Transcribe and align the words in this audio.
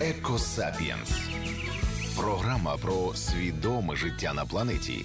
Екосапієнс. 0.00 1.10
Програма 2.16 2.76
про 2.76 3.14
свідоме 3.14 3.96
життя 3.96 4.32
на 4.34 4.44
планеті. 4.44 5.04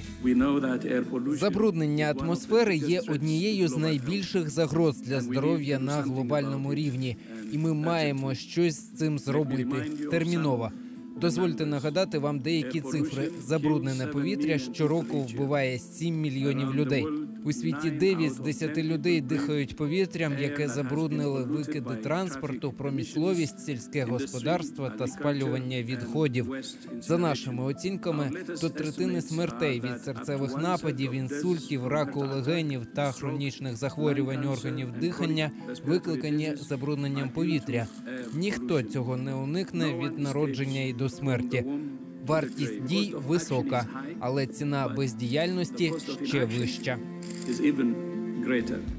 Забруднення 1.27 2.16
атмосфери 2.19 2.77
є 2.77 3.01
однією 3.08 3.67
з 3.67 3.77
найбільших 3.77 4.50
загроз 4.50 5.01
для 5.01 5.22
здоров'я 5.22 5.80
на 5.80 6.01
глобальному 6.01 6.74
рівні, 6.74 7.17
і 7.51 7.58
ми 7.58 7.74
маємо 7.74 8.36
щось 8.36 8.75
з 8.75 8.98
цим 8.98 9.20
зробити 9.20 9.81
терміново. 10.11 10.71
Дозвольте 11.21 11.65
нагадати 11.65 12.19
вам 12.19 12.39
деякі 12.39 12.81
цифри. 12.81 13.31
Забруднене 13.47 14.07
повітря 14.07 14.57
щороку 14.57 15.21
вбиває 15.21 15.79
7 15.79 16.21
мільйонів 16.21 16.75
людей. 16.75 17.05
У 17.43 17.53
світі 17.53 17.91
9 17.91 18.33
з 18.33 18.39
10 18.39 18.77
людей 18.77 19.21
дихають 19.21 19.75
повітрям, 19.75 20.33
яке 20.39 20.67
забруднили 20.67 21.43
викиди 21.43 21.95
транспорту, 21.95 22.71
промисловість, 22.71 23.59
сільське 23.59 24.03
господарство 24.03 24.89
та 24.89 25.07
спалювання 25.07 25.83
відходів. 25.83 26.55
За 27.01 27.18
нашими 27.18 27.63
оцінками, 27.63 28.32
до 28.61 28.69
третини 28.69 29.21
смертей 29.21 29.82
від 29.82 30.01
серцевих 30.04 30.57
нападів, 30.57 31.13
інсультів, 31.13 31.87
раку 31.87 32.20
легенів 32.20 32.85
та 32.85 33.12
хронічних 33.12 33.76
захворювань 33.76 34.46
органів 34.46 34.91
дихання 34.99 35.52
викликані 35.85 36.54
забрудненням 36.55 37.30
повітря. 37.30 37.88
Ніхто 38.34 38.84
цього 38.84 39.18
не 39.18 39.34
уникне 39.34 39.94
від 39.94 40.20
народження 40.20 40.82
і 40.82 40.94
до 40.94 41.10
смерті. 41.10 41.66
Вартість 42.28 42.84
дій 42.84 43.16
висока, 43.28 43.86
але 44.20 44.48
ціна 44.48 44.88
бездіяльності 44.88 45.94
ще 46.26 46.46
вища. 46.46 46.98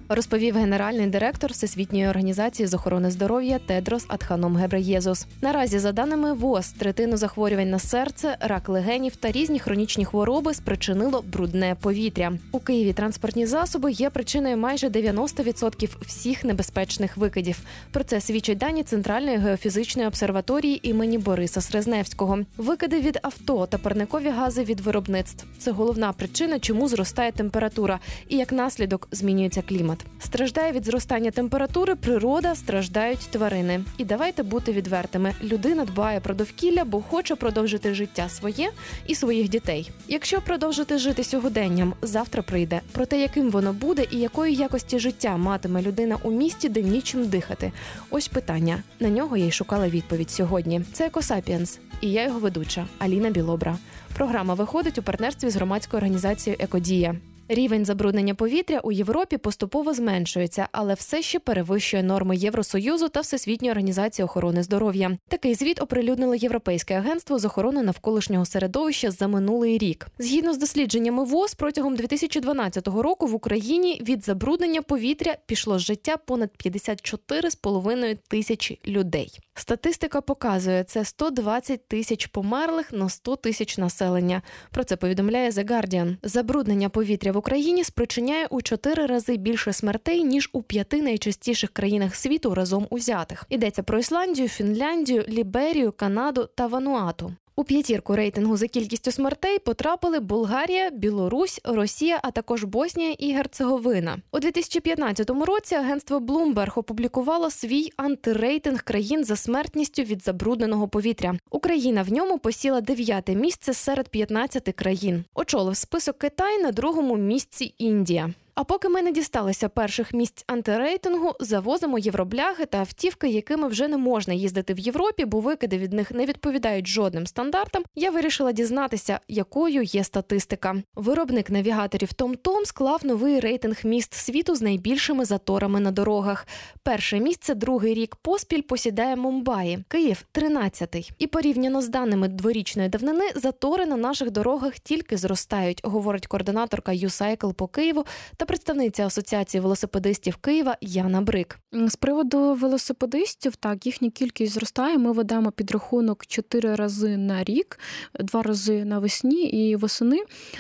Розповів 0.09 0.57
генеральний 0.57 1.07
директор 1.07 1.53
Всесвітньої 1.53 2.09
організації 2.09 2.67
з 2.67 2.75
охорони 2.75 3.11
здоров'я 3.11 3.59
Тедрос 3.59 4.05
Адханом 4.09 4.57
Гебреєзус. 4.57 5.27
Наразі, 5.41 5.79
за 5.79 5.93
даними 5.93 6.33
ВОЗ, 6.33 6.73
третину 6.73 7.17
захворювань 7.17 7.71
на 7.71 7.79
серце, 7.79 8.37
рак 8.41 8.69
легенів 8.69 9.17
та 9.17 9.31
різні 9.31 9.59
хронічні 9.59 10.05
хвороби 10.05 10.55
спричинило 10.55 11.25
брудне 11.33 11.77
повітря. 11.81 12.33
У 12.53 12.59
Києві 12.59 12.93
транспортні 12.93 13.47
засоби 13.47 13.93
є 13.93 14.11
причиною 14.11 14.57
майже 14.57 14.89
90% 14.89 15.89
всіх 16.07 16.45
небезпечних 16.45 17.17
викидів. 17.17 17.59
Про 17.91 18.05
це 18.05 18.21
свідчать 18.21 18.59
дані 18.59 18.83
Центральної 18.83 19.37
геофізичної 19.37 20.09
обсерваторії 20.09 20.89
імені 20.89 21.19
Бориса 21.19 21.61
Срезневського. 21.61 22.39
Викиди 22.57 23.01
від 23.01 23.19
авто 23.23 23.67
та 23.67 23.79
парникові 23.79 24.29
гази 24.29 24.65
від 24.65 24.81
виробництв 24.81 25.45
це 25.59 25.71
головна 25.71 26.13
причина, 26.13 26.59
чому 26.59 26.89
зростає 26.89 27.33
температура, 27.33 28.01
і 28.29 28.37
як 28.37 28.53
наслідок 28.53 29.09
змінюється 29.33 29.63
клімат. 29.63 30.05
Страждає 30.21 30.73
від 30.73 30.85
зростання 30.85 31.31
температури, 31.31 31.95
природа, 31.95 32.55
страждають 32.55 33.19
тварини. 33.31 33.85
І 33.99 34.05
давайте 34.05 34.43
бути 34.43 34.73
відвертими. 34.73 35.33
Людина 35.43 35.85
дбає 35.85 36.21
про 36.21 36.35
довкілля, 36.35 36.85
бо 36.85 37.03
хоче 37.03 37.37
продовжити 37.37 37.95
життя 37.95 38.29
своє 38.29 38.71
і 39.07 39.15
своїх 39.15 39.49
дітей. 39.49 39.91
Якщо 40.09 40.41
продовжити 40.41 40.99
жити 40.99 41.25
сьогоденням, 41.25 41.95
завтра 42.03 42.43
прийде. 42.43 42.81
Про 42.93 43.07
те, 43.07 43.21
яким 43.21 43.51
воно 43.51 43.73
буде 43.73 44.07
і 44.11 44.19
якої 44.19 44.55
якості 44.55 44.99
життя 44.99 45.37
матиме 45.37 45.83
людина 45.83 46.19
у 46.23 46.31
місті, 46.31 46.69
де 46.69 46.83
нічим 46.83 47.29
дихати. 47.29 47.73
Ось 48.11 48.29
питання. 48.29 48.83
На 49.01 49.09
нього 49.09 49.37
я 49.37 49.47
й 49.47 49.51
шукала 49.51 49.89
відповідь 49.89 50.31
сьогодні. 50.31 50.81
Це 50.93 51.07
Екосапіенс, 51.07 51.79
і 52.01 52.11
я 52.11 52.25
його 52.25 52.39
ведуча 52.39 52.87
Аліна 52.99 53.31
Білобра. 53.31 53.79
Програма 54.15 54.55
виходить 54.55 54.99
у 54.99 55.03
партнерстві 55.03 55.51
з 55.51 55.57
громадською 55.57 55.99
організацією 55.99 56.57
Екодія. 56.63 57.17
Рівень 57.55 57.85
забруднення 57.85 58.35
повітря 58.35 58.81
у 58.83 58.93
Європі 58.93 59.37
поступово 59.37 59.95
зменшується, 59.95 60.69
але 60.73 60.95
все 60.95 61.23
ще 61.23 61.39
перевищує 61.39 62.03
норми 62.03 62.37
Євросоюзу 62.37 63.09
та 63.09 63.21
Всесвітньої 63.21 63.71
організації 63.71 64.25
охорони 64.25 64.63
здоров'я. 64.63 65.19
Такий 65.29 65.55
звіт 65.55 65.83
оприлюднило 65.83 66.35
Європейське 66.35 66.95
агентство 66.95 67.39
з 67.39 67.45
охорони 67.45 67.83
навколишнього 67.83 68.45
середовища 68.45 69.11
за 69.11 69.29
минулий 69.29 69.79
рік. 69.79 70.07
Згідно 70.19 70.55
з 70.55 70.59
дослідженнями 70.59 71.25
ВОЗ, 71.25 71.55
протягом 71.55 71.97
2012 71.97 72.89
року 72.89 73.27
в 73.27 73.35
Україні 73.35 74.03
від 74.09 74.25
забруднення 74.25 74.83
повітря 74.83 75.37
пішло 75.47 75.79
з 75.79 75.83
життя 75.83 76.17
понад 76.17 76.51
54,5 76.65 78.19
тисячі 78.29 78.79
людей. 78.87 79.39
Статистика 79.55 80.21
показує 80.21 80.85
це 80.85 81.05
120 81.05 81.89
тисяч 81.89 82.27
померлих 82.27 82.93
на 82.93 83.09
100 83.09 83.37
тисяч 83.37 83.79
населення. 83.79 84.43
Про 84.71 84.85
це 84.85 84.97
повідомляє 84.97 85.51
The 85.51 85.71
Guardian. 85.71 86.17
Забруднення 86.23 86.89
повітря 86.89 87.33
в 87.33 87.37
Україні 87.37 87.85
спричиняє 87.85 88.47
у 88.47 88.63
чотири 88.63 89.07
рази 89.07 89.37
більше 89.37 89.73
смертей 89.73 90.25
ніж 90.25 90.51
у 90.53 90.63
п'яти 90.63 91.03
найчастіших 91.03 91.71
країнах 91.71 92.15
світу 92.15 92.55
разом 92.55 92.87
узятих. 92.91 93.45
Йдеться 93.49 93.83
про 93.83 93.99
Ісландію, 93.99 94.49
Фінляндію, 94.49 95.25
Ліберію, 95.29 95.93
Канаду 95.93 96.49
та 96.55 96.67
Вануату. 96.67 97.35
У 97.57 97.65
п'ятірку 97.65 98.17
рейтингу 98.17 98.57
за 98.57 98.69
кількістю 98.69 99.13
смертей 99.13 99.59
потрапили 99.59 100.21
Болгарія, 100.21 100.91
Білорусь, 100.91 101.61
Росія, 101.65 102.21
а 102.23 102.31
також 102.31 102.65
Боснія 102.65 103.15
і 103.19 103.33
Герцеговина. 103.33 104.19
У 104.33 104.39
2015 104.39 105.31
році 105.31 105.75
агентство 105.75 106.19
Bloomberg 106.19 106.73
опублікувало 106.79 107.51
свій 107.51 107.93
антирейтинг 107.97 108.83
країн 108.83 109.25
за 109.25 109.37
смертністю 109.37 110.03
від 110.03 110.25
забрудненого 110.25 110.89
повітря. 110.89 111.35
Україна 111.51 112.03
в 112.03 112.13
ньому 112.13 112.39
посіла 112.39 112.81
дев'яте 112.81 113.35
місце 113.35 113.75
серед 113.75 114.09
15 114.09 114.73
країн. 114.75 115.25
Очолив 115.35 115.77
список 115.77 116.19
Китай 116.19 116.63
на 116.63 116.73
другому 116.73 117.17
місці 117.17 117.75
Індія. 117.79 118.35
А 118.55 118.65
поки 118.65 118.89
ми 118.89 119.03
не 119.03 119.13
дісталися 119.13 119.69
перших 119.69 120.15
місць 120.15 120.45
антирейтингу, 120.47 121.33
завозимо 121.41 121.99
євробляги 121.99 122.67
та 122.67 122.79
автівки, 122.79 123.29
якими 123.29 123.69
вже 123.69 123.89
не 123.89 123.97
можна 123.97 124.35
їздити 124.35 124.75
в 124.75 124.79
Європі, 124.79 125.25
бо 125.25 125.41
викиди 125.41 125.79
від 125.79 125.93
них 125.93 126.11
не 126.11 126.27
відповідають 126.27 126.87
жодним 126.87 127.27
стандартам. 127.27 127.83
Я 127.95 128.11
вирішила 128.11 128.53
дізнатися, 128.53 129.21
якою 129.29 129.83
є 129.83 130.05
статистика. 130.05 130.83
Виробник 130.95 131.51
навігаторів 131.51 132.09
TomTom 132.09 132.65
склав 132.65 133.01
новий 133.07 133.41
рейтинг 133.41 133.77
міст 133.85 134.15
світу 134.15 134.55
з 134.55 134.63
найбільшими 134.63 135.25
заторами 135.25 135.81
на 135.81 135.91
дорогах. 135.91 136.47
Перше 136.83 137.21
місце 137.21 137.55
другий 137.55 137.95
рік 137.95 138.17
поспіль 138.17 138.63
посідає 138.63 139.17
Мумбаї, 139.17 139.85
Київ 139.89 140.25
13-й. 140.35 141.11
І 141.19 141.27
порівняно 141.27 141.83
з 141.83 141.89
даними 141.89 142.29
дворічної 142.29 142.89
давнини, 142.89 143.25
затори 143.35 143.87
на 143.87 143.97
наших 143.97 144.31
дорогах 144.31 144.79
тільки 144.79 145.17
зростають, 145.17 145.81
говорить 145.85 146.27
координаторка 146.27 146.93
YouCycle 146.93 147.53
по 147.53 147.69
Києву 147.69 148.05
та 148.43 148.47
представниця 148.47 149.07
Асоціації 149.07 149.61
велосипедистів 149.61 150.37
Києва 150.37 150.77
Яна 150.81 151.21
Брик. 151.21 151.59
З 151.73 151.97
приводу 151.97 152.55
велосипедистів, 152.55 153.57
так 153.57 153.87
їхня 153.87 154.11
кількість 154.11 154.53
зростає. 154.53 154.99
Ми 154.99 155.13
ведемо 155.13 155.53
підрахунок 155.53 156.27
чотири 156.27 156.75
рази 156.75 157.17
на 157.17 157.45
рік, 157.45 157.79
два 158.21 158.43
рази 158.43 158.85
навесні 158.85 159.45
і 159.45 159.77
восени, 159.77 160.19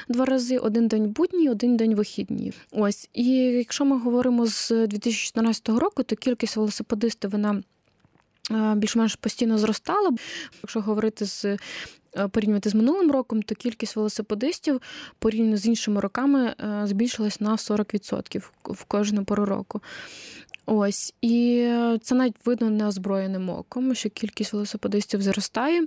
два 0.09 0.25
рази 0.25 0.59
один 0.59 0.89
день 0.89 1.09
будній, 1.09 1.51
один 1.51 1.77
день 1.77 1.95
вихідні. 1.95 2.53
Ось 2.73 3.09
і 3.13 3.35
якщо 3.35 3.85
ми 3.85 3.99
говоримо 3.99 4.47
з 4.47 4.87
2014 4.87 5.69
року, 5.69 6.03
то 6.03 6.17
кількість 6.17 6.57
велосипедистів 6.57 7.31
вона. 7.31 7.63
Більш-менш 8.51 9.17
постійно 9.17 9.59
зростала. 9.59 10.11
Якщо 10.63 10.81
говорити 10.81 11.25
з 11.25 11.57
Е, 12.17 12.29
порівнювати 12.29 12.71
з 12.71 12.75
минулим 12.75 13.11
роком, 13.11 13.43
то 13.43 13.55
кількість 13.55 13.97
велосипедистів 13.97 14.81
порівняно 15.19 15.57
з 15.57 15.67
іншими 15.67 16.01
роками 16.01 16.55
е, 16.61 16.83
збільшилась 16.85 17.41
на 17.41 17.57
40% 17.57 18.43
в 18.65 18.85
кожну 18.85 19.25
пору 19.25 19.45
року. 19.45 19.81
Ось, 20.67 21.15
і 21.23 21.69
це 22.03 22.15
навіть 22.15 22.47
видно 22.47 22.71
неозброєним 22.71 23.49
оком, 23.51 23.95
що 23.95 24.11
кількість 24.11 24.53
велосипедистів 24.53 25.23
зростає. 25.23 25.87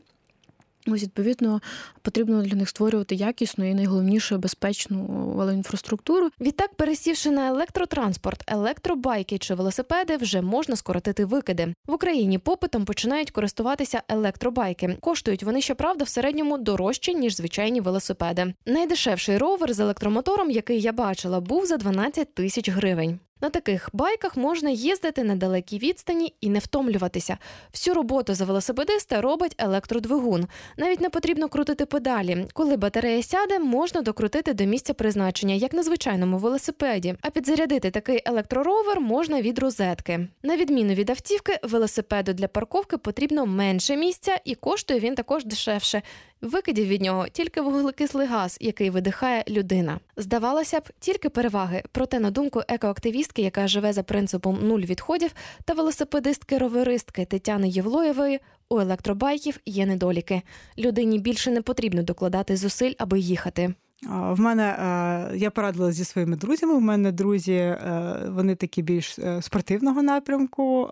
Ось, 0.87 1.03
відповідно, 1.03 1.61
потрібно 2.01 2.41
для 2.41 2.55
них 2.55 2.69
створювати 2.69 3.15
якісну 3.15 3.69
і 3.69 3.73
найголовніше 3.73 4.37
безпечну 4.37 5.05
велоінфраструктуру. 5.35 6.29
Відтак, 6.41 6.75
пересівши 6.75 7.31
на 7.31 7.47
електротранспорт, 7.47 8.43
електробайки 8.47 9.37
чи 9.37 9.55
велосипеди, 9.55 10.17
вже 10.17 10.41
можна 10.41 10.75
скоротити 10.75 11.25
викиди 11.25 11.73
в 11.87 11.93
Україні. 11.93 12.37
Попитом 12.37 12.85
починають 12.85 13.31
користуватися 13.31 14.01
електробайки. 14.07 14.97
Коштують 15.01 15.43
вони, 15.43 15.61
щоправда, 15.61 16.03
в 16.03 16.09
середньому 16.09 16.57
дорожче 16.57 17.13
ніж 17.13 17.35
звичайні 17.35 17.81
велосипеди. 17.81 18.53
Найдешевший 18.65 19.37
ровер 19.37 19.73
з 19.73 19.79
електромотором, 19.79 20.51
який 20.51 20.81
я 20.81 20.91
бачила, 20.91 21.39
був 21.39 21.65
за 21.65 21.77
12 21.77 22.33
тисяч 22.33 22.69
гривень. 22.69 23.19
На 23.41 23.49
таких 23.49 23.89
байках 23.93 24.37
можна 24.37 24.69
їздити 24.69 25.23
на 25.23 25.35
далекій 25.35 25.77
відстані 25.77 26.33
і 26.41 26.49
не 26.49 26.59
втомлюватися. 26.59 27.37
Всю 27.71 27.93
роботу 27.93 28.33
за 28.33 28.45
велосипедиста 28.45 29.21
робить 29.21 29.55
електродвигун. 29.57 30.47
Навіть 30.77 31.01
не 31.01 31.09
потрібно 31.09 31.47
крутити 31.49 31.85
педалі. 31.85 32.47
Коли 32.53 32.77
батарея 32.77 33.23
сяде, 33.23 33.59
можна 33.59 34.01
докрутити 34.01 34.53
до 34.53 34.65
місця 34.65 34.93
призначення, 34.93 35.55
як 35.55 35.73
на 35.73 35.83
звичайному 35.83 36.37
велосипеді. 36.37 37.15
А 37.21 37.29
підзарядити 37.29 37.91
такий 37.91 38.21
електроровер 38.25 39.01
можна 39.01 39.41
від 39.41 39.59
розетки. 39.59 40.27
На 40.43 40.57
відміну 40.57 40.93
від 40.93 41.09
автівки, 41.09 41.59
велосипеду 41.63 42.33
для 42.33 42.47
парковки 42.47 42.97
потрібно 42.97 43.45
менше 43.45 43.95
місця 43.95 44.39
і 44.45 44.55
коштує 44.55 44.99
він 44.99 45.15
також 45.15 45.45
дешевше. 45.45 46.01
Викидів 46.45 46.87
від 46.87 47.01
нього 47.01 47.27
тільки 47.27 47.61
вуглекислий 47.61 48.27
газ, 48.27 48.57
який 48.61 48.89
видихає 48.89 49.43
людина. 49.47 49.99
Здавалося 50.17 50.79
б, 50.79 50.89
тільки 50.99 51.29
переваги. 51.29 51.83
Проте, 51.91 52.19
на 52.19 52.31
думку 52.31 52.61
екоактивістки, 52.67 53.41
яка 53.41 53.67
живе 53.67 53.93
за 53.93 54.03
принципом 54.03 54.67
нуль 54.67 54.81
відходів, 54.81 55.33
та 55.65 55.73
велосипедистки-роверистки 55.73 57.25
Тетяни 57.25 57.69
Євлоєвої, 57.69 58.39
У 58.69 58.79
електробайків 58.79 59.59
є 59.65 59.85
недоліки. 59.85 60.41
Людині 60.77 61.19
більше 61.19 61.51
не 61.51 61.61
потрібно 61.61 62.03
докладати 62.03 62.57
зусиль, 62.57 62.93
аби 62.97 63.19
їхати. 63.19 63.73
В 64.09 64.39
мене 64.39 64.63
е, 64.63 65.37
я 65.37 65.51
порадилася 65.51 65.97
зі 65.97 66.05
своїми 66.05 66.35
друзями. 66.35 66.73
У 66.73 66.79
мене 66.79 67.11
друзі, 67.11 67.53
е, 67.53 68.21
вони 68.29 68.55
такі 68.55 68.81
більш 68.81 69.19
е, 69.19 69.41
спортивного 69.41 70.03
напрямку 70.03 70.89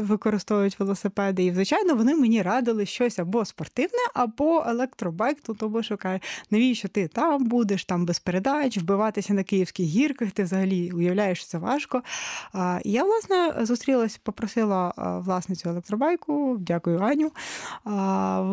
використовують 0.00 0.80
велосипеди. 0.80 1.44
І, 1.44 1.54
звичайно, 1.54 1.94
вони 1.94 2.14
мені 2.14 2.42
радили 2.42 2.86
щось 2.86 3.18
або 3.18 3.44
спортивне, 3.44 3.98
або 4.14 4.64
електробайк. 4.66 5.38
Тому 5.58 5.82
що 5.82 5.96
кажуть, 5.96 6.22
навіщо 6.50 6.88
ти 6.88 7.08
там 7.08 7.44
будеш, 7.44 7.84
там 7.84 8.06
без 8.06 8.18
передач, 8.18 8.78
вбиватися 8.78 9.34
на 9.34 9.42
київських 9.42 9.86
гірках, 9.86 10.30
ти 10.30 10.42
взагалі 10.42 10.90
уявляєш, 10.90 11.38
що 11.38 11.46
це 11.46 11.58
важко. 11.58 12.02
Я, 12.84 13.04
власне, 13.04 13.66
зустрілася, 13.66 14.18
попросила 14.22 14.92
власницю 15.24 15.68
електробайку, 15.68 16.56
дякую 16.60 16.98
Аню. 16.98 17.30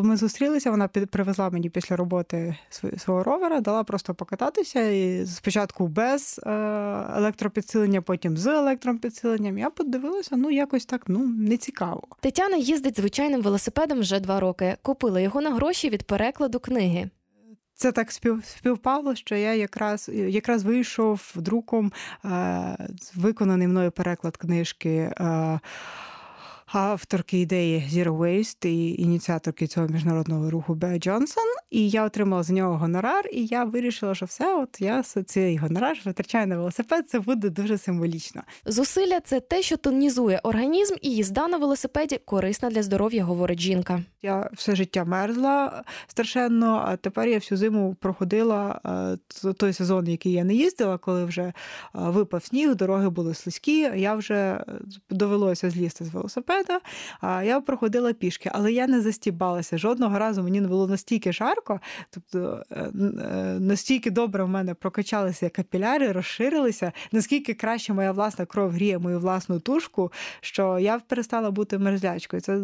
Ми 0.03 0.17
зустрілися, 0.17 0.71
вона 0.71 0.87
привезла 0.87 1.49
мені 1.49 1.69
після 1.69 1.95
роботи 1.95 2.55
свого 2.97 3.23
ровера, 3.23 3.61
дала 3.61 3.83
просто 3.83 4.13
покататися. 4.13 4.81
І 4.81 5.25
Спочатку 5.25 5.87
без 5.87 6.41
е, 6.43 6.51
електропідсилення, 7.17 8.01
потім 8.01 8.37
з 8.37 8.47
електропідсиленням. 8.47 9.57
Я 9.57 9.69
подивилася, 9.69 10.35
ну 10.35 10.51
якось 10.51 10.85
так 10.85 11.01
ну 11.07 11.19
не 11.27 11.57
цікаво. 11.57 12.07
Тетяна 12.19 12.57
їздить 12.57 12.99
звичайним 12.99 13.41
велосипедом 13.41 13.99
вже 13.99 14.19
два 14.19 14.39
роки. 14.39 14.77
Купила 14.81 15.19
його 15.19 15.41
на 15.41 15.49
гроші 15.49 15.89
від 15.89 16.03
перекладу 16.03 16.59
книги. 16.59 17.09
Це 17.75 17.91
так 17.91 18.11
співпало, 18.43 19.15
що 19.15 19.35
я 19.35 19.53
якраз 19.53 20.09
якраз 20.13 20.63
вийшов 20.63 21.31
друком 21.35 21.91
е, 22.25 22.77
виконаний 23.15 23.67
мною 23.67 23.91
переклад 23.91 24.37
книжки. 24.37 24.89
Е, 24.89 25.59
авторки 26.79 27.39
ідеї 27.39 27.89
Zero 27.93 28.17
Waste 28.17 28.67
і 28.67 29.01
ініціаторки 29.01 29.67
цього 29.67 29.87
міжнародного 29.87 30.49
руху 30.49 30.75
Беа 30.75 30.97
Джонсон. 30.97 31.43
І 31.69 31.89
я 31.89 32.05
отримала 32.05 32.43
з 32.43 32.49
нього 32.49 32.77
гонорар, 32.77 33.25
і 33.33 33.45
я 33.45 33.63
вирішила, 33.63 34.15
що 34.15 34.25
все, 34.25 34.55
от 34.55 34.81
я 34.81 35.03
цей 35.03 35.57
гонорар 35.57 35.97
витрачаю 36.05 36.47
на 36.47 36.57
велосипед. 36.57 37.09
Це 37.09 37.19
буде 37.19 37.49
дуже 37.49 37.77
символічно. 37.77 38.41
Зусилля 38.65 39.19
це 39.19 39.39
те, 39.39 39.61
що 39.61 39.77
тонізує 39.77 40.39
організм, 40.43 40.95
і 41.01 41.09
їзда 41.09 41.47
на 41.47 41.57
велосипеді 41.57 42.19
корисна 42.25 42.69
для 42.69 42.83
здоров'я, 42.83 43.23
говорить 43.23 43.59
жінка. 43.59 44.03
Я 44.21 44.49
все 44.53 44.75
життя 44.75 45.05
мерзла 45.05 45.83
страшенно, 46.07 46.83
а 46.87 46.95
тепер 46.95 47.27
я 47.27 47.37
всю 47.37 47.57
зиму 47.57 47.95
проходила 47.99 48.81
е, 49.43 49.53
той 49.53 49.73
сезон, 49.73 50.07
який 50.07 50.31
я 50.31 50.43
не 50.43 50.53
їздила, 50.53 50.97
коли 50.97 51.25
вже 51.25 51.41
е, 51.41 51.53
випав 51.93 52.43
сніг, 52.43 52.75
дороги 52.75 53.09
були 53.09 53.33
слизькі. 53.33 53.79
Я 53.95 54.15
вже 54.15 54.35
е, 54.35 54.65
довелося 55.09 55.69
злізти 55.69 56.05
з 56.05 56.09
велосипеда. 56.09 56.62
А 57.21 57.43
я 57.43 57.61
проходила 57.61 58.13
пішки, 58.13 58.51
але 58.53 58.73
я 58.73 58.87
не 58.87 59.01
застібалася. 59.01 59.77
Жодного 59.77 60.19
разу 60.19 60.43
мені 60.43 60.61
не 60.61 60.67
було 60.67 60.87
настільки 60.87 61.33
жарко, 61.33 61.79
тобто 62.09 62.63
настільки 63.59 64.11
добре 64.11 64.43
в 64.43 64.47
мене 64.47 64.73
прокачалися 64.73 65.49
капіляри, 65.49 66.11
розширилися, 66.11 66.91
наскільки 67.11 67.53
краще 67.53 67.93
моя 67.93 68.11
власна 68.11 68.45
кров 68.45 68.71
гріє 68.71 68.99
мою 68.99 69.19
власну 69.19 69.59
тушку, 69.59 70.11
що 70.41 70.79
я 70.79 70.99
перестала 70.99 71.51
бути 71.51 71.77
мерзлячкою. 71.77 72.41
Це 72.41 72.59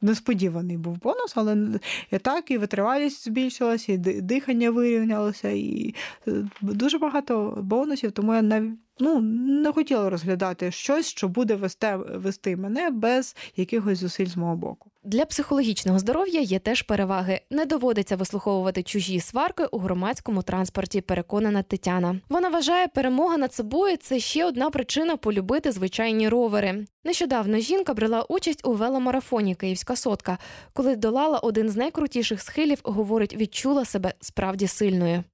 несподіваний 0.00 0.76
був 0.76 1.00
бонус, 1.02 1.32
але 1.34 1.68
і 2.10 2.18
так, 2.18 2.50
і 2.50 2.58
витривалість 2.58 3.24
збільшилася, 3.24 3.92
і 3.92 3.98
дихання 3.98 4.70
вирівнялося, 4.70 5.48
і 5.48 5.94
е, 6.28 6.32
дуже 6.60 6.98
багато 6.98 7.58
бонусів, 7.62 8.12
тому 8.12 8.34
я 8.34 8.42
навіть 8.42 8.78
ну, 9.00 9.20
не 9.62 9.72
хотіла 9.72 10.10
розглядати 10.10 10.70
щось, 10.70 11.06
що 11.06 11.28
буде 11.28 11.54
вести, 11.54 11.96
вести 11.96 12.56
мене 12.56 12.90
без 12.90 13.36
якихось 13.56 13.98
зусиль 13.98 14.26
з 14.26 14.36
мого 14.36 14.56
боку. 14.56 14.90
Для 15.04 15.24
психологічного 15.24 15.98
здоров'я 15.98 16.40
є 16.40 16.58
теж 16.58 16.82
переваги. 16.82 17.40
Не 17.50 17.66
доводиться 17.66 18.16
вислуховувати 18.16 18.82
чужі 18.82 19.20
сварки 19.20 19.64
у 19.64 19.78
громадському 19.78 20.42
транспорті. 20.42 21.00
Переконана 21.00 21.62
Тетяна. 21.62 22.20
Вона 22.28 22.48
вважає, 22.48 22.88
перемога 22.88 23.36
над 23.36 23.54
собою 23.54 23.96
це 23.96 24.20
ще 24.20 24.44
одна 24.44 24.70
причина 24.70 25.16
полюбити 25.16 25.72
звичайні 25.72 26.28
ровери. 26.28 26.86
Нещодавно 27.04 27.58
жінка 27.58 27.94
брала 27.94 28.22
участь 28.22 28.66
у 28.66 28.72
веломарафоні 28.72 29.54
Київська 29.54 29.96
сотка. 29.96 30.38
Коли 30.72 30.96
долала 30.96 31.38
один 31.38 31.68
з 31.68 31.76
найкрутіших 31.76 32.42
схилів, 32.42 32.78
говорить, 32.82 33.36
відчула 33.36 33.84
себе 33.84 34.14
справді 34.20 34.66
сильною. 34.66 35.24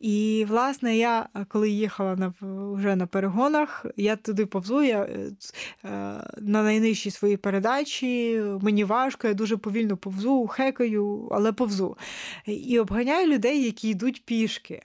І, 0.00 0.46
власне, 0.48 0.96
я 0.96 1.28
коли 1.48 1.70
їхала 1.70 2.16
на 2.16 2.34
вже 2.74 2.96
на 2.96 3.06
перегонах, 3.06 3.86
я 3.96 4.16
туди 4.16 4.46
повзу. 4.46 4.82
Я 4.82 5.02
е, 5.02 5.30
на 6.40 6.62
найнижчій 6.62 7.10
своїй 7.10 7.36
передачі 7.36 8.42
мені 8.60 8.84
важко, 8.84 9.28
я 9.28 9.34
дуже 9.34 9.56
повільно 9.56 9.96
повзу, 9.96 10.46
хекаю, 10.46 11.28
але 11.32 11.52
повзу. 11.52 11.96
І 12.46 12.78
обганяю 12.78 13.26
людей, 13.26 13.64
які 13.64 13.88
йдуть 13.88 14.24
пішки. 14.24 14.82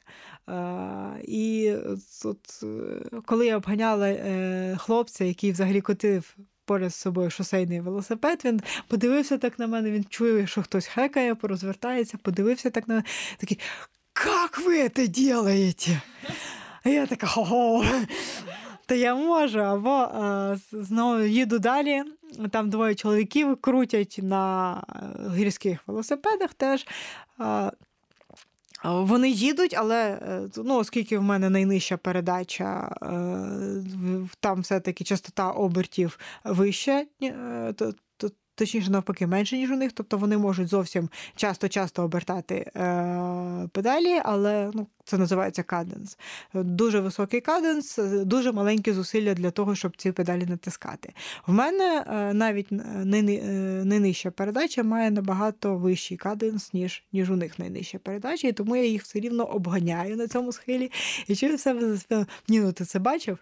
І 1.23 1.73
от, 2.23 2.63
коли 3.25 3.47
я 3.47 3.57
обганяла 3.57 4.07
е, 4.07 4.77
хлопця, 4.79 5.25
який 5.25 5.51
взагалі 5.51 5.81
котив. 5.81 6.37
Поряд 6.65 6.91
з 6.93 6.95
собою 6.95 7.29
шосейний 7.29 7.81
велосипед, 7.81 8.41
він 8.45 8.61
подивився 8.87 9.37
так 9.37 9.59
на 9.59 9.67
мене, 9.67 9.91
він 9.91 10.05
чує, 10.09 10.47
що 10.47 10.61
хтось 10.61 10.85
хекає, 10.85 11.35
порозвертається, 11.35 12.17
подивився 12.17 12.69
так 12.69 12.87
на 12.87 12.93
мене, 12.93 13.05
такий 13.37 13.59
как 14.13 14.57
вы 14.57 14.79
это 14.79 15.07
делаете? 15.07 16.01
А 16.83 16.89
я 16.89 17.05
така 17.07 17.27
хо-хо, 17.27 17.85
то 18.85 18.95
я 18.95 19.15
можу. 19.15 19.59
Або 19.59 19.89
а, 19.89 20.57
знову 20.71 21.21
їду 21.21 21.59
далі. 21.59 22.03
Там 22.51 22.69
двоє 22.69 22.95
чоловіків 22.95 23.57
крутять 23.61 24.19
на 24.21 24.83
гірських 25.35 25.79
велосипедах 25.87 26.53
теж. 26.53 26.85
А, 27.37 27.71
вони 28.83 29.29
їдуть, 29.29 29.73
але 29.73 30.11
е, 30.11 30.49
ну, 30.57 30.77
оскільки 30.77 31.17
в 31.17 31.23
мене 31.23 31.49
найнижча 31.49 31.97
передача, 31.97 32.95
е, 33.01 34.27
там 34.39 34.61
все-таки 34.61 35.03
частота 35.03 35.51
обертів 35.51 36.19
вища, 36.43 37.05
е, 37.23 37.73
точніше, 38.55 38.91
навпаки, 38.91 39.27
менше, 39.27 39.57
ніж 39.57 39.71
у 39.71 39.75
них. 39.75 39.91
Тобто 39.91 40.17
вони 40.17 40.37
можуть 40.37 40.67
зовсім 40.67 41.09
часто-часто 41.35 42.03
обертати 42.03 42.55
е, 42.55 43.69
педалі, 43.71 44.21
але 44.23 44.71
ну, 44.73 44.87
це 45.03 45.17
називається 45.17 45.63
каденс. 45.63 46.17
Дуже 46.53 46.99
високий 46.99 47.41
каденс, 47.41 47.99
дуже 48.25 48.51
маленькі 48.51 48.91
зусилля 48.91 49.33
для 49.33 49.51
того, 49.51 49.75
щоб 49.75 49.97
ці 49.97 50.11
педалі 50.11 50.45
натискати. 50.45 51.13
В 51.47 51.53
мене 51.53 52.05
е, 52.07 52.33
навіть 52.33 52.67
найнижча 52.71 54.31
передача 54.31 54.83
має 54.83 55.11
набагато 55.11 55.75
вищий 55.75 56.17
каденс, 56.17 56.73
ніж 56.73 57.03
ніж 57.13 57.29
у 57.29 57.35
них 57.35 57.59
найнижча 57.59 57.97
передача, 57.97 58.47
і 58.47 58.51
тому 58.51 58.75
я 58.75 58.85
їх 58.85 59.03
все 59.03 59.19
рівно 59.19 59.45
обганяю 59.45 60.15
на 60.15 60.27
цьому 60.27 60.51
схилі. 60.51 60.91
І 61.27 61.35
чую 61.35 61.57
себе 61.57 61.79
за 61.81 61.97
спину. 61.97 62.25
Ні, 62.47 62.59
ну 62.59 62.71
ти 62.71 62.85
це 62.85 62.99
бачив? 62.99 63.37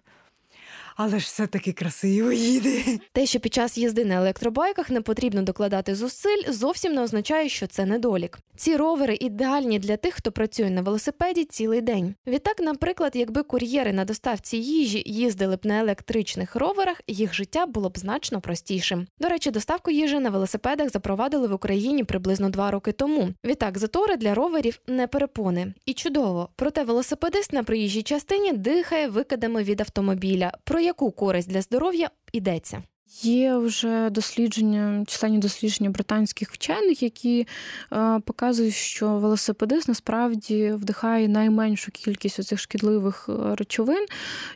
Але 1.03 1.19
ж 1.19 1.25
все 1.25 1.47
таки 1.47 1.71
красиво 1.71 2.31
їде. 2.31 2.83
Те, 3.13 3.25
що 3.25 3.39
під 3.39 3.53
час 3.53 3.77
їзди 3.77 4.05
на 4.05 4.15
електробайках 4.15 4.89
не 4.89 5.01
потрібно 5.01 5.41
докладати 5.41 5.95
зусиль, 5.95 6.43
зовсім 6.47 6.93
не 6.93 7.01
означає, 7.01 7.49
що 7.49 7.67
це 7.67 7.85
недолік. 7.85 8.39
Ці 8.55 8.75
ровери 8.75 9.17
ідеальні 9.21 9.79
для 9.79 9.97
тих, 9.97 10.13
хто 10.13 10.31
працює 10.31 10.69
на 10.69 10.81
велосипеді 10.81 11.45
цілий 11.45 11.81
день. 11.81 12.15
Відтак, 12.27 12.59
наприклад, 12.59 13.11
якби 13.15 13.43
кур'єри 13.43 13.93
на 13.93 14.05
доставці 14.05 14.57
їжі 14.57 15.03
їздили 15.05 15.55
б 15.55 15.59
на 15.63 15.79
електричних 15.79 16.55
роверах, 16.55 17.01
їх 17.07 17.33
життя 17.33 17.65
було 17.65 17.89
б 17.89 17.97
значно 17.97 18.41
простішим. 18.41 19.07
До 19.19 19.29
речі, 19.29 19.51
доставку 19.51 19.91
їжі 19.91 20.19
на 20.19 20.29
велосипедах 20.29 20.89
запровадили 20.89 21.47
в 21.47 21.53
Україні 21.53 22.03
приблизно 22.03 22.49
два 22.49 22.71
роки 22.71 22.91
тому. 22.91 23.29
Відтак, 23.45 23.77
затори 23.77 24.17
для 24.17 24.33
роверів 24.33 24.79
не 24.87 25.07
перепони. 25.07 25.73
І 25.85 25.93
чудово, 25.93 26.49
проте 26.55 26.83
велосипедист 26.83 27.53
на 27.53 27.63
проїжджій 27.63 28.03
частині 28.03 28.53
дихає 28.53 29.07
викидами 29.07 29.63
від 29.63 29.81
автомобіля. 29.81 30.51
Про 30.63 30.79
яку 30.91 31.11
користь 31.11 31.49
для 31.49 31.61
здоров'я 31.61 32.09
йдеться? 32.33 32.83
Є 33.21 33.57
вже 33.57 34.09
дослідження, 34.09 35.03
численні 35.07 35.37
дослідження 35.37 35.89
британських 35.89 36.51
вчених, 36.51 37.03
які 37.03 37.47
е, 37.93 38.19
показують, 38.25 38.73
що 38.73 39.09
велосипедист 39.17 39.87
насправді 39.87 40.71
вдихає 40.71 41.27
найменшу 41.27 41.91
кількість 41.91 42.43
цих 42.43 42.59
шкідливих 42.59 43.29
е, 43.29 43.55
речовин. 43.55 44.05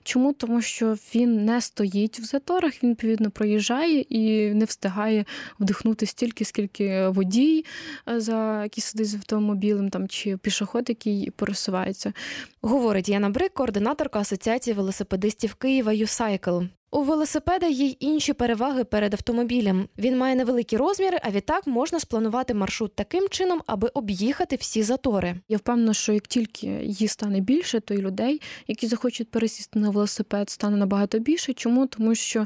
Чому? 0.03 0.33
Тому 0.33 0.61
що 0.61 0.95
він 1.15 1.45
не 1.45 1.61
стоїть 1.61 2.19
в 2.19 2.23
заторах, 2.23 2.83
він 2.83 2.89
відповідно 2.89 3.31
проїжджає 3.31 3.99
і 3.99 4.53
не 4.53 4.65
встигає 4.65 5.25
вдихнути 5.59 6.05
стільки, 6.05 6.45
скільки 6.45 7.07
водій, 7.07 7.65
е, 8.09 8.19
за 8.19 8.63
який 8.63 8.81
сидить 8.81 9.09
з 9.09 9.15
автомобілем, 9.15 9.89
там 9.89 10.07
чи 10.07 10.37
пішоход, 10.37 10.85
який 10.89 11.31
пересувається. 11.31 12.13
Говорить 12.61 13.09
Яна 13.09 13.29
Брик, 13.29 13.53
координаторка 13.53 14.19
Асоціації 14.19 14.73
велосипедистів 14.73 15.53
Києва 15.53 15.93
«Юсайкл». 15.93 16.61
У 16.95 17.01
велосипеда 17.03 17.67
є 17.67 17.85
й 17.85 17.97
інші 17.99 18.33
переваги 18.33 18.83
перед 18.83 19.13
автомобілем. 19.13 19.87
Він 19.97 20.17
має 20.17 20.35
невеликі 20.35 20.77
розміри, 20.77 21.19
а 21.23 21.29
відтак 21.31 21.67
можна 21.67 21.99
спланувати 21.99 22.53
маршрут 22.53 22.95
таким 22.95 23.29
чином, 23.29 23.61
аби 23.65 23.87
об'їхати 23.87 24.55
всі 24.55 24.83
затори. 24.83 25.35
Я 25.49 25.57
впевнена, 25.57 25.93
що 25.93 26.13
як 26.13 26.27
тільки 26.27 26.67
її 26.67 27.07
стане 27.07 27.39
більше, 27.39 27.79
то 27.79 27.93
й 27.93 27.97
людей, 27.97 28.41
які 28.67 28.87
захочуть 28.87 29.31
пересісти 29.31 29.79
на 29.79 29.89
велосипед, 29.89 30.49
стане 30.49 30.77
набагато 30.77 31.19
більше. 31.19 31.53
Чому? 31.53 31.87
Тому 31.87 32.15
що 32.15 32.45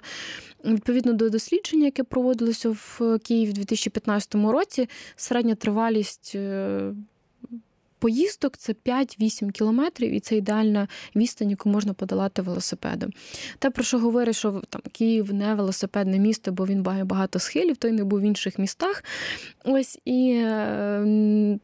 відповідно 0.66 1.14
до 1.14 1.30
дослідження, 1.30 1.86
яке 1.86 2.04
проводилося 2.04 2.70
в 2.70 3.20
Києві 3.24 3.50
в 3.50 3.54
2015 3.54 4.36
році, 4.36 4.90
середня 5.16 5.56
тривалість. 5.56 6.36
Поїздок 8.00 8.58
це 8.58 8.74
5-8 8.86 9.52
кілометрів, 9.52 10.12
і 10.12 10.20
це 10.20 10.36
ідеальна 10.36 10.88
відстань, 11.16 11.50
яку 11.50 11.70
можна 11.70 11.94
подолати 11.94 12.42
велосипедом. 12.42 13.12
Те, 13.60 13.70
про 13.70 13.84
що 13.84 14.00
говорить, 14.00 14.36
що 14.36 14.62
там 14.70 14.82
Київ 14.92 15.34
не 15.34 15.56
велосипедне 15.56 16.20
місто, 16.20 16.52
бо 16.52 16.66
він 16.66 16.82
має 16.82 17.04
багато 17.04 17.40
схилів, 17.40 17.78
той 17.78 17.92
не 17.92 18.04
був 18.04 18.20
в 18.20 18.24
інших 18.24 18.60
містах. 18.60 19.04
Ось 19.66 20.00
і 20.06 20.42
е, 20.44 21.60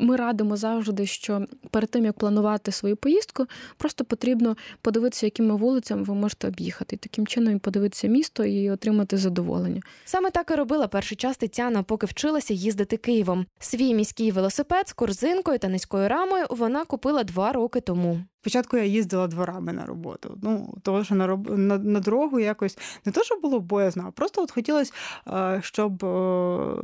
ми 0.00 0.16
радимо 0.16 0.56
завжди, 0.56 1.06
що 1.06 1.46
перед 1.70 1.90
тим 1.90 2.04
як 2.04 2.18
планувати 2.18 2.72
свою 2.72 2.96
поїздку, 2.96 3.46
просто 3.76 4.04
потрібно 4.04 4.56
подивитися, 4.82 5.26
якими 5.26 5.56
вулицями 5.56 6.02
ви 6.02 6.14
можете 6.14 6.48
об'їхати. 6.48 6.96
І 6.96 6.98
таким 6.98 7.26
чином 7.26 7.58
подивитися 7.58 8.08
місто 8.08 8.44
і 8.44 8.70
отримати 8.70 9.16
задоволення. 9.16 9.82
Саме 10.04 10.30
так 10.30 10.50
і 10.50 10.54
робила 10.54 10.88
перший 10.88 11.16
час 11.16 11.36
Тетяна, 11.36 11.82
поки 11.82 12.06
вчилася 12.06 12.54
їздити 12.54 12.96
Києвом. 12.96 13.46
Свій 13.58 13.94
міський 13.94 14.30
велосипед 14.30 14.88
з 14.88 14.92
корзинкою 14.92 15.58
та 15.58 15.68
низькою 15.68 16.08
рамою 16.08 16.46
вона 16.50 16.84
купила 16.84 17.24
два 17.24 17.52
роки 17.52 17.80
тому. 17.80 18.20
Спочатку 18.40 18.76
я 18.76 18.84
їздила 18.84 19.26
дворами 19.26 19.72
на 19.72 19.86
роботу. 19.86 20.38
Ну, 20.42 20.74
того, 20.82 21.04
що 21.04 21.14
на, 21.14 21.26
роб... 21.26 21.58
на, 21.58 21.78
на 21.78 22.00
дорогу 22.00 22.40
якось 22.40 22.78
не 23.04 23.12
то, 23.12 23.22
що 23.22 23.36
було 23.36 23.60
боязно, 23.60 24.04
а 24.08 24.10
просто 24.10 24.42
от 24.42 24.50
хотілося, 24.50 24.92
е, 25.28 25.60
щоб 25.64 26.04
е, 26.04 26.76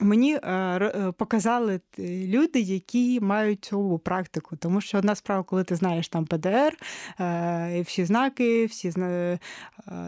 мені 0.00 0.34
е, 0.34 0.40
е, 0.52 1.12
показали 1.12 1.80
люди, 1.98 2.60
які 2.60 3.20
мають 3.20 3.64
цю 3.64 3.98
практику. 3.98 4.56
Тому 4.56 4.80
що 4.80 4.98
одна 4.98 5.14
справа, 5.14 5.42
коли 5.42 5.64
ти 5.64 5.76
знаєш 5.76 6.08
там 6.08 6.24
ПДР, 6.26 6.76
е, 7.20 7.84
всі 7.86 8.04
знаки, 8.04 8.66
всі 8.66 8.92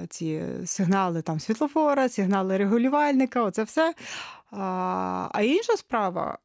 ці 0.09 0.43
сигнали 0.67 1.23
там 1.23 1.41
світлофора, 1.41 2.09
сигнали 2.09 2.57
регулювальника, 2.57 3.43
оце 3.43 3.63
все. 3.63 3.95
А, 4.51 5.41
інша 5.43 5.77
справа 5.77 6.39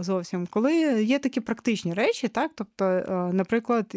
зовсім, 0.00 0.46
коли 0.50 1.04
є 1.04 1.18
такі 1.18 1.40
практичні 1.40 1.94
речі, 1.94 2.28
так, 2.28 2.50
тобто, 2.54 2.84
наприклад, 3.32 3.96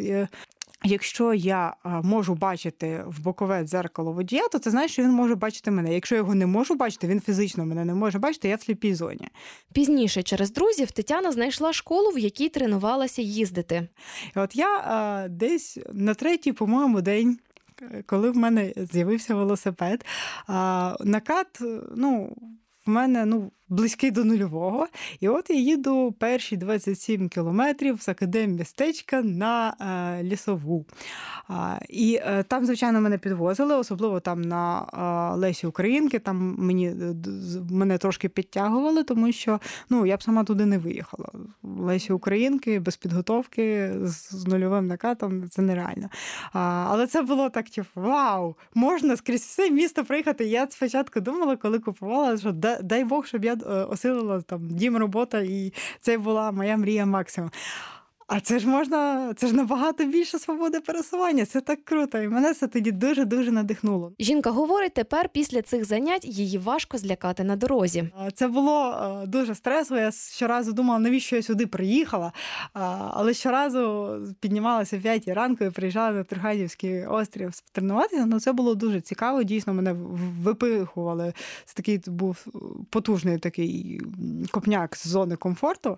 Якщо 0.86 1.34
я 1.34 1.76
можу 1.84 2.36
бачити 2.36 3.04
в 3.08 3.20
бокове 3.20 3.64
дзеркало 3.64 4.12
водія, 4.12 4.48
то 4.48 4.60
це 4.60 4.72
значить, 4.72 4.92
що 4.92 5.04
він 5.04 5.12
може 5.12 5.36
бачити 5.36 5.72
мене. 5.72 5.94
Якщо 5.94 6.16
я 6.16 6.20
його 6.20 6.36
не 6.36 6.46
можу 6.46 6.76
бачити, 6.76 7.08
він 7.08 7.22
фізично 7.22 7.66
мене 7.66 7.86
не 7.86 7.94
може 7.94 8.20
бачити, 8.20 8.48
я 8.48 8.56
в 8.56 8.62
сліпій 8.62 8.94
зоні. 8.94 9.30
Пізніше, 9.74 10.24
через 10.24 10.52
друзів, 10.52 10.92
Тетяна 10.92 11.32
знайшла 11.32 11.74
школу, 11.74 12.10
в 12.10 12.20
якій 12.20 12.50
тренувалася 12.50 13.22
їздити. 13.22 13.88
І 14.36 14.40
от 14.40 14.56
я 14.56 14.78
а, 14.78 15.28
десь 15.30 15.78
на 15.94 16.14
третій, 16.14 16.52
по-моєму, 16.52 17.02
день. 17.02 17.40
е, 17.82 18.04
Коли 18.06 18.32
в 18.32 18.38
мене 18.38 18.74
з'явився 18.92 19.36
велосипед, 19.36 20.06
накат, 21.04 21.48
ну, 21.96 22.36
в 22.86 22.90
мене 22.90 23.26
ну, 23.26 23.52
близький 23.76 24.12
до 24.12 24.24
нульового. 24.24 24.88
І 25.20 25.28
от 25.28 25.50
я 25.50 25.56
їду 25.56 26.16
перші 26.20 26.58
27 26.58 27.30
кілометрів 27.30 28.02
з 28.02 28.10
академмістечка 28.10 29.22
на 29.22 29.76
е, 30.20 30.24
лісову. 30.24 30.86
А, 31.48 31.78
і 31.90 32.20
е, 32.26 32.44
там, 32.44 32.66
звичайно, 32.66 33.02
мене 33.02 33.18
підвозили, 33.18 33.76
особливо 33.76 34.20
там 34.20 34.42
на 34.42 34.86
е, 35.34 35.38
Лесі 35.38 35.68
Українки. 35.68 36.20
Там 36.20 36.56
мені, 36.60 36.88
е, 36.88 37.16
мене 37.72 37.98
трошки 37.98 38.30
підтягували, 38.30 39.04
тому 39.04 39.32
що 39.32 39.60
ну, 39.90 40.06
я 40.06 40.18
б 40.18 40.24
сама 40.24 40.44
туди 40.44 40.66
не 40.66 40.78
виїхала. 40.78 41.30
Лесі 41.64 42.14
Українки 42.14 42.80
без 42.80 42.98
підготовки 42.98 43.92
з, 44.04 44.30
з 44.36 44.48
нульовим 44.48 44.88
накатом 44.88 45.50
це 45.50 45.62
нереально. 45.62 46.10
А, 46.54 46.86
але 46.90 47.08
це 47.08 47.22
було 47.22 47.50
так, 47.50 47.70
типу, 47.70 47.88
вау, 47.96 48.56
можна 48.74 49.18
скрізь 49.18 49.42
все 49.42 49.70
місто 49.70 50.06
приїхати. 50.06 50.46
Я 50.46 50.68
спочатку 50.70 51.20
думала, 51.20 51.56
коли 51.56 51.80
купувала, 51.80 52.38
що 52.38 52.52
дай 52.82 53.04
Бог, 53.04 53.26
щоб 53.26 53.46
я 53.46 53.58
осилила 53.70 54.42
там 54.42 54.68
дім 54.70 54.98
робота, 54.98 55.40
і 55.40 55.74
це 56.02 56.18
була 56.18 56.52
моя 56.52 56.78
мрія 56.78 57.06
максимум. 57.06 57.52
А 58.28 58.40
це 58.40 58.60
ж 58.60 58.68
можна, 58.68 59.34
це 59.34 59.48
ж 59.48 59.56
набагато 59.56 60.06
більше 60.06 60.40
свободи 60.40 60.80
пересування. 60.80 61.46
Це 61.46 61.62
так 61.62 61.86
круто. 61.86 62.18
І 62.18 62.28
мене 62.28 62.54
це 62.54 62.68
тоді 62.68 62.92
дуже 62.92 63.26
дуже 63.26 63.52
надихнуло. 63.52 64.14
Жінка 64.20 64.50
говорить, 64.50 64.94
тепер 64.94 65.30
після 65.30 65.62
цих 65.62 65.86
занять 65.86 66.26
її 66.26 66.58
важко 66.58 66.98
злякати 66.98 67.44
на 67.44 67.56
дорозі. 67.56 68.10
Це 68.34 68.48
було 68.48 68.92
е, 69.24 69.28
дуже 69.28 69.56
стресово. 69.56 70.00
Я 70.00 70.12
щоразу 70.12 70.74
думала, 70.74 71.00
навіщо 71.00 71.36
я 71.36 71.44
сюди 71.44 71.68
приїхала. 71.68 72.32
Але 73.14 73.34
щоразу 73.34 74.10
піднімалася 74.40 74.98
в 74.98 75.02
5 75.02 75.28
ранку 75.28 75.64
і 75.64 75.70
приїжджала 75.70 76.12
на 76.12 76.24
Турганівський 76.24 77.06
острів 77.06 77.54
тренуватися. 77.72 78.26
Ну 78.26 78.40
це 78.40 78.54
було 78.54 78.76
дуже 78.76 79.02
цікаво. 79.02 79.44
Дійсно, 79.44 79.74
мене 79.74 79.96
випихували. 80.44 81.34
Це 81.66 81.74
такий 81.74 82.02
був 82.08 82.46
потужний 82.90 83.38
такий 83.38 84.02
копняк 84.52 84.96
з 84.96 85.08
зони 85.08 85.36
комфорту. 85.36 85.98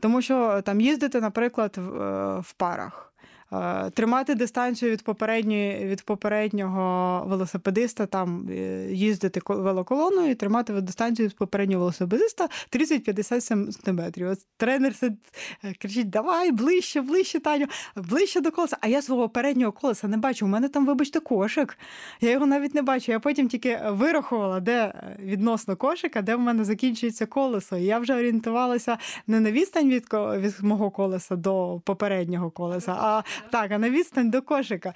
Тому 0.00 0.22
що 0.22 0.62
там 0.64 0.80
їздити, 1.04 1.20
наприклад, 1.20 1.76
в, 1.76 2.02
е, 2.02 2.40
в 2.40 2.52
парах. 2.52 3.13
Е, 3.54 3.90
Тримати 3.90 4.34
дистанцію 4.34 4.92
від 4.92 5.02
попередньої 5.04 5.84
від 5.84 6.02
попереднього 6.02 7.24
велосипедиста, 7.26 8.06
там 8.06 8.48
е, 8.50 8.86
їздити 8.92 9.40
ко- 9.40 9.56
велоколоною 9.56 10.30
і 10.30 10.34
тримати 10.34 10.80
дистанцію 10.80 11.28
від 11.28 11.36
попереднього 11.36 11.80
велосипедиста 11.80 12.48
30-50 12.72 13.40
сантиметрів. 13.40 14.28
От 14.28 14.38
тренер 14.56 14.92
сид- 14.92 15.16
е, 15.64 15.74
кричить: 15.78 16.10
давай 16.10 16.52
ближче, 16.52 17.00
ближче, 17.00 17.40
Таню, 17.40 17.66
ближче 17.96 18.40
до 18.40 18.50
колеса. 18.50 18.76
А 18.80 18.88
я 18.88 19.02
свого 19.02 19.28
переднього 19.28 19.72
колеса 19.72 20.08
не 20.08 20.16
бачу. 20.16 20.46
У 20.46 20.48
мене 20.48 20.68
там, 20.68 20.86
вибачте, 20.86 21.20
кошик. 21.20 21.78
Я 22.20 22.30
його 22.30 22.46
навіть 22.46 22.74
не 22.74 22.82
бачу. 22.82 23.12
Я 23.12 23.20
потім 23.20 23.48
тільки 23.48 23.80
вирахувала, 23.88 24.60
де 24.60 24.92
відносно 25.18 25.76
кошика, 25.76 26.22
де 26.22 26.36
в 26.36 26.40
мене 26.40 26.64
закінчується 26.64 27.26
колесо. 27.26 27.76
І 27.76 27.84
я 27.84 27.98
вже 27.98 28.14
орієнтувалася 28.14 28.98
не 29.26 29.40
на 29.40 29.50
відстань 29.50 29.88
від, 29.88 30.04
від 30.12 30.54
мого 30.62 30.90
колеса 30.90 31.36
до 31.36 31.80
попереднього 31.84 32.50
колеса, 32.50 32.96
а 32.98 33.22
так, 33.50 33.72
а 33.72 33.78
на 33.78 33.90
відстань 33.90 34.30
до 34.30 34.42
кошика. 34.42 34.94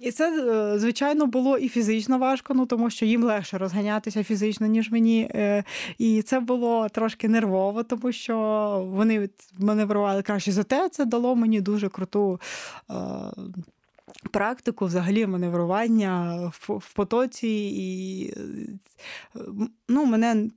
І 0.00 0.10
це, 0.10 0.48
е, 0.74 0.78
звичайно, 0.78 1.26
було 1.26 1.58
і 1.58 1.68
фізично 1.68 2.18
важко, 2.18 2.54
ну 2.54 2.66
тому 2.66 2.90
що 2.90 3.06
їм 3.06 3.24
легше 3.24 3.58
розганятися 3.58 4.24
фізично, 4.24 4.66
ніж 4.66 4.90
мені. 4.90 5.30
Е, 5.34 5.64
І 5.98 6.22
це 6.22 6.40
було 6.40 6.88
трошки 6.88 7.28
нервово, 7.28 7.82
тому 7.82 8.12
що 8.12 8.36
вони 8.90 9.28
маневрували 9.58 10.22
краще. 10.22 10.52
Зате 10.52 10.88
це 10.88 11.04
дало 11.04 11.36
мені 11.36 11.60
дуже 11.60 11.88
круту. 11.88 12.40
е, 12.90 12.94
Практику 14.30 14.86
взагалі 14.86 15.26
маневрування 15.26 16.36
в, 16.54 16.72
в 16.72 16.92
потоці, 16.92 17.48
і 17.76 18.34
ну, 19.88 20.04
мене 20.04 20.50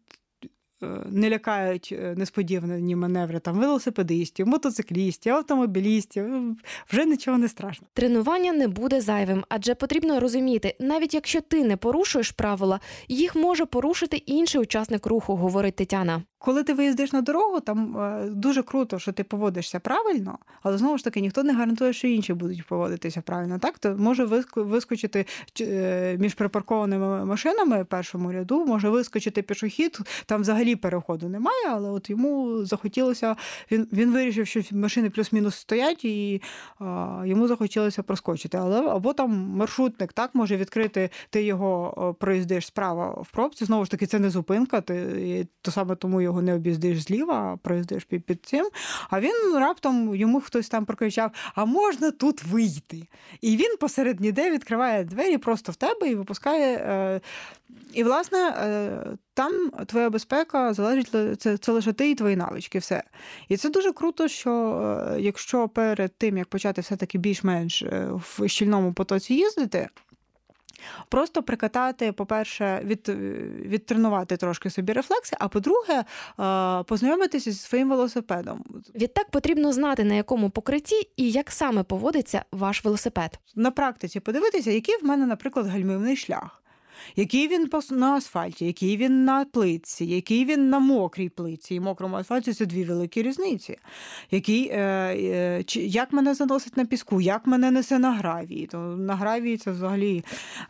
не 1.05 1.29
лякають 1.29 1.89
е, 1.91 2.13
несподівані 2.17 2.95
маневри 2.95 3.39
там 3.39 3.59
велосипедистів, 3.59 4.47
мотоциклістів, 4.47 5.33
автомобілістів. 5.33 6.25
Е, 6.25 6.55
Вже 6.91 7.05
нічого 7.05 7.37
не 7.37 7.47
страшно. 7.47 7.87
Тренування 7.93 8.51
не 8.53 8.67
буде 8.67 9.01
зайвим, 9.01 9.43
адже 9.49 9.75
потрібно 9.75 10.19
розуміти, 10.19 10.75
навіть 10.79 11.13
якщо 11.13 11.41
ти 11.41 11.63
не 11.63 11.77
порушуєш 11.77 12.31
правила, 12.31 12.79
їх 13.07 13.35
може 13.35 13.65
порушити 13.65 14.17
інший 14.17 14.61
учасник 14.61 15.05
руху, 15.05 15.35
говорить 15.35 15.75
Тетяна. 15.75 16.23
Коли 16.41 16.63
ти 16.63 16.73
виїздиш 16.73 17.13
на 17.13 17.21
дорогу, 17.21 17.59
там 17.59 17.97
е, 17.97 18.29
дуже 18.29 18.63
круто, 18.63 18.99
що 18.99 19.11
ти 19.11 19.23
поводишся 19.23 19.79
правильно, 19.79 20.37
але 20.63 20.77
знову 20.77 20.97
ж 20.97 21.03
таки 21.03 21.21
ніхто 21.21 21.43
не 21.43 21.53
гарантує, 21.53 21.93
що 21.93 22.07
інші 22.07 22.33
будуть 22.33 22.67
поводитися 22.67 23.21
правильно. 23.21 23.59
Так, 23.59 23.79
то 23.79 23.95
може 23.97 24.25
вискочити 24.55 25.25
е, 25.61 26.17
між 26.19 26.33
припаркованими 26.33 27.25
машинами 27.25 27.85
першому 27.85 28.31
ряду, 28.31 28.65
може 28.65 28.89
вискочити 28.89 29.41
пішохід. 29.41 29.99
Там 30.25 30.41
взагалі 30.41 30.68
переходу 30.75 31.29
немає, 31.29 31.67
але 31.69 31.89
от 31.89 32.09
йому 32.09 32.65
захотілося. 32.65 33.35
Він 33.71 33.87
він 33.93 34.11
вирішив, 34.11 34.47
що 34.47 34.61
машини 34.71 35.09
плюс-мінус 35.09 35.55
стоять, 35.55 36.05
і 36.05 36.41
а, 36.79 37.23
йому 37.25 37.47
захотілося 37.47 38.03
проскочити. 38.03 38.57
Але 38.57 38.81
або 38.81 39.13
там 39.13 39.31
маршрутник 39.31 40.13
так 40.13 40.35
може 40.35 40.57
відкрити, 40.57 41.09
ти 41.29 41.43
його 41.43 42.15
проїздиш 42.19 42.65
справа 42.65 43.09
в 43.09 43.31
пробці. 43.31 43.65
Знову 43.65 43.85
ж 43.85 43.91
таки, 43.91 44.05
це 44.05 44.19
не 44.19 44.29
зупинка. 44.29 44.81
Ти 44.81 45.47
то 45.61 45.71
саме 45.71 45.95
тому 45.95 46.21
його 46.21 46.41
не 46.41 46.53
об'їздиш 46.53 46.99
зліва, 46.99 47.53
а 47.53 47.57
проїздиш 47.57 48.03
під, 48.03 48.25
під 48.25 48.45
цим. 48.45 48.69
А 49.09 49.19
він 49.19 49.55
раптом 49.55 50.15
йому 50.15 50.41
хтось 50.41 50.69
там 50.69 50.85
прокричав: 50.85 51.31
А 51.55 51.65
можна 51.65 52.11
тут 52.11 52.43
вийти? 52.43 53.07
І 53.41 53.57
він 53.57 53.77
посеред 53.79 54.19
ніде 54.19 54.51
відкриває 54.51 55.03
двері 55.03 55.37
просто 55.37 55.71
в 55.71 55.75
тебе 55.75 56.09
і 56.09 56.15
випускає. 56.15 56.77
Е, 56.77 57.21
і, 57.93 58.03
власне, 58.03 58.49
е, 58.49 59.17
там 59.33 59.71
твоя 59.85 60.09
безпека 60.09 60.58
оцінка 60.59 60.73
залежить 60.73 61.41
це, 61.41 61.57
це 61.57 61.71
лише 61.71 61.93
ти 61.93 62.11
і 62.11 62.15
твої 62.15 62.35
навички. 62.35 62.79
Все. 62.79 63.03
І 63.49 63.57
це 63.57 63.69
дуже 63.69 63.91
круто, 63.91 64.27
що 64.27 64.51
е, 65.15 65.21
якщо 65.21 65.67
перед 65.67 66.11
тим 66.17 66.37
як 66.37 66.47
почати 66.47 66.81
все-таки 66.81 67.17
більш-менш 67.17 67.81
е, 67.81 68.07
в 68.11 68.47
щільному 68.47 68.93
потоці 68.93 69.33
їздити. 69.33 69.89
Просто 71.09 71.43
прикатати, 71.43 72.11
по-перше, 72.11 72.81
від, 72.83 73.09
відтренувати 73.65 74.37
трошки 74.37 74.69
собі 74.69 74.93
рефлекси, 74.93 75.35
а 75.39 75.47
по-друге, 75.47 76.03
познайомитися 76.87 77.51
зі 77.51 77.57
своїм 77.57 77.89
велосипедом. 77.89 78.63
Відтак 78.95 79.29
потрібно 79.29 79.73
знати, 79.73 80.03
на 80.03 80.13
якому 80.13 80.49
покритті 80.49 80.95
і 81.17 81.31
як 81.31 81.51
саме 81.51 81.83
поводиться 81.83 82.45
ваш 82.51 82.85
велосипед. 82.85 83.39
На 83.55 83.71
практиці 83.71 84.19
подивитися, 84.19 84.71
який 84.71 84.95
в 85.01 85.05
мене, 85.05 85.25
наприклад, 85.25 85.67
гальмівний 85.67 86.15
шлях 86.15 86.59
який 87.15 87.47
він 87.47 87.69
на 87.91 88.11
асфальті, 88.11 88.65
який 88.65 88.97
він 88.97 89.25
на 89.25 89.45
плитці, 89.45 90.05
який 90.05 90.45
він 90.45 90.69
на 90.69 90.79
мокрій 90.79 91.29
плитці. 91.29 91.75
І 91.75 91.79
мокрому 91.79 92.15
асфальті 92.15 92.53
це 92.53 92.65
дві 92.65 92.83
великі 92.83 93.21
різниці. 93.21 93.77
Який, 94.31 94.69
е, 94.69 94.79
е, 94.79 95.63
Як 95.75 96.13
мене 96.13 96.33
заносить 96.33 96.77
на 96.77 96.85
піску, 96.85 97.21
як 97.21 97.47
мене 97.47 97.71
несе 97.71 97.99
на 97.99 98.11
гравії. 98.11 98.67
То 98.67 98.77
На 98.77 99.15
гравії 99.15 99.57
це 99.57 99.71
взагалі 99.71 100.23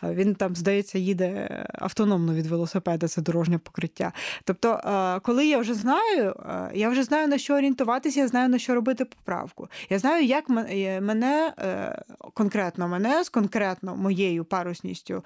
е, 0.03 0.13
він 0.13 0.35
там, 0.35 0.55
здається, 0.55 0.97
їде 0.97 1.65
автономно 1.73 2.33
від 2.33 2.47
велосипеда, 2.47 3.07
це 3.07 3.21
дорожнє 3.21 3.57
покриття. 3.57 4.11
Тобто, 4.43 4.73
е, 4.73 5.19
коли 5.19 5.47
я 5.47 5.57
вже 5.57 5.73
знаю, 5.73 6.35
е, 6.49 6.71
я 6.73 6.89
вже 6.89 7.03
знаю, 7.03 7.27
на 7.27 7.37
що 7.37 7.55
орієнтуватися, 7.55 8.19
я 8.19 8.27
знаю, 8.27 8.49
на 8.49 8.59
що 8.59 8.75
робити 8.75 9.05
поправку. 9.05 9.67
Я 9.89 9.99
знаю, 9.99 10.25
як 10.25 10.49
мене 10.49 11.53
конкретно 12.33 12.87
мене 12.87 13.23
з 13.23 13.29
конкретно 13.29 13.95
моєю 13.95 14.45
парусністю 14.45 15.23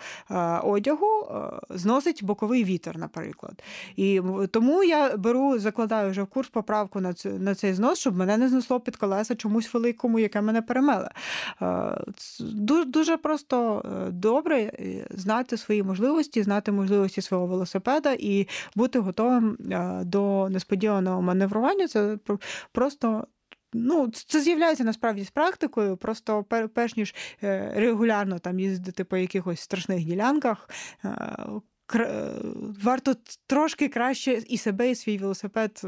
одягу 0.63 0.93
одягу 0.94 1.28
е, 1.32 1.78
зносить 1.78 2.24
боковий 2.24 2.64
вітер, 2.64 2.98
наприклад. 2.98 3.64
І 3.96 4.22
тому 4.52 4.84
я 4.84 5.18
беру, 5.18 5.60
закладаю 5.60 6.12
вже 6.12 6.24
в 6.24 6.28
курс 6.28 6.50
поправку 6.50 7.00
на 7.00 7.14
на 7.26 7.56
цей 7.56 7.74
знос, 7.74 8.00
щоб 8.00 8.18
мене 8.18 8.38
не 8.38 8.50
знесло 8.50 8.80
під 8.80 8.96
колеса 8.96 9.36
чомусь 9.36 9.74
великому, 9.74 10.20
яке 10.20 10.42
мене 10.42 10.62
перемеле. 10.62 11.10
Е, 11.62 11.98
дуже, 12.40 12.86
дуже 12.86 13.18
просто 13.18 13.86
е, 13.86 14.12
добре 14.12 14.72
знати 15.10 15.58
свої 15.58 15.84
можливості, 15.84 16.44
знати 16.44 16.72
можливості 16.72 17.22
свого 17.22 17.46
велосипеда 17.46 18.16
і 18.20 18.48
бути 18.76 19.00
готовим 19.00 19.58
до 20.04 20.50
несподіваного 20.50 21.22
маневрування. 21.22 21.88
Це 21.88 22.18
просто 22.72 23.28
Ну, 23.74 24.12
це 24.12 24.42
з'являється 24.42 24.84
насправді 24.84 25.24
з 25.24 25.32
практикою. 25.32 25.98
Просто 25.98 26.44
перш 26.74 26.98
ніж 26.98 27.15
е, 27.44 27.72
регулярно 27.75 28.39
там 28.39 28.60
їздити 28.60 29.03
по 29.03 29.18
якихось 29.18 29.60
страшних 29.60 30.06
ділянках. 30.06 30.70
Е, 31.06 31.10
е, 31.96 32.32
варто 32.84 33.15
трошки 33.48 33.89
краще 33.89 34.44
і 34.48 34.58
себе, 34.58 34.92
і 34.92 34.96
свій 34.96 35.18
велосипед 35.18 35.82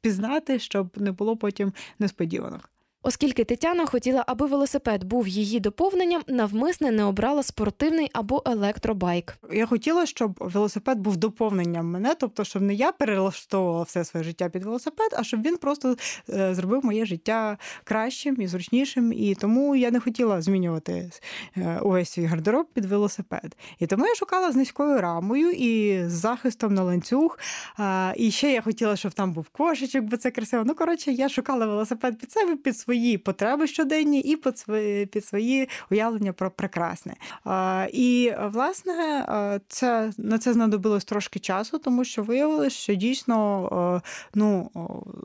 пізнати, 0.00 0.58
щоб 0.58 1.00
не 1.00 1.12
було 1.12 1.36
потім 1.36 1.72
несподіванок. 1.98 2.71
Оскільки 3.04 3.44
Тетяна 3.44 3.86
хотіла, 3.86 4.24
аби 4.26 4.46
велосипед 4.46 5.04
був 5.04 5.28
її 5.28 5.60
доповненням, 5.60 6.22
навмисне 6.28 6.90
не 6.90 7.04
обрала 7.04 7.42
спортивний 7.42 8.10
або 8.12 8.42
електробайк. 8.46 9.34
Я 9.52 9.66
хотіла, 9.66 10.06
щоб 10.06 10.34
велосипед 10.40 10.98
був 10.98 11.16
доповненням 11.16 11.86
мене, 11.86 12.14
тобто, 12.20 12.44
щоб 12.44 12.62
не 12.62 12.74
я 12.74 12.92
перелаштовувала 12.92 13.82
все 13.82 14.04
своє 14.04 14.24
життя 14.24 14.48
під 14.48 14.64
велосипед, 14.64 15.08
а 15.12 15.24
щоб 15.24 15.42
він 15.42 15.56
просто 15.56 15.96
е, 16.28 16.54
зробив 16.54 16.84
моє 16.84 17.06
життя 17.06 17.58
кращим 17.84 18.40
і 18.40 18.46
зручнішим. 18.46 19.12
І 19.12 19.34
тому 19.34 19.76
я 19.76 19.90
не 19.90 20.00
хотіла 20.00 20.42
змінювати 20.42 21.10
е, 21.56 21.78
увесь 21.82 22.10
свій 22.10 22.24
гардероб 22.24 22.66
під 22.72 22.84
велосипед. 22.84 23.56
І 23.78 23.86
тому 23.86 24.06
я 24.06 24.14
шукала 24.14 24.52
з 24.52 24.56
низькою 24.56 25.00
рамою 25.00 25.50
і 25.50 26.02
з 26.08 26.12
захистом 26.12 26.74
на 26.74 26.82
ланцюг. 26.82 27.38
І 28.16 28.30
ще 28.30 28.52
я 28.52 28.62
хотіла, 28.62 28.96
щоб 28.96 29.12
там 29.12 29.32
був 29.32 29.48
кошечок, 29.48 30.04
бо 30.04 30.16
це 30.16 30.30
красиво. 30.30 30.62
Ну 30.66 30.74
коротше, 30.74 31.12
я 31.12 31.28
шукала 31.28 31.66
велосипед 31.66 32.18
під 32.18 32.32
себе 32.32 32.56
під 32.56 32.78
свої 32.78 32.91
свої 32.92 33.18
потреби 33.18 33.66
щоденні 33.66 34.20
і 34.20 34.36
під 34.36 34.58
свої, 34.58 35.06
під 35.06 35.24
свої 35.24 35.68
уявлення 35.90 36.32
про 36.32 36.50
прекрасне. 36.50 37.14
І 37.92 38.32
власне 38.52 39.24
це 39.68 40.12
на 40.18 40.38
це 40.38 40.52
знадобилось 40.52 41.04
трошки 41.04 41.38
часу, 41.38 41.78
тому 41.78 42.04
що 42.04 42.22
виявилось, 42.22 42.72
що 42.72 42.94
дійсно 42.94 44.02
ну, 44.34 44.70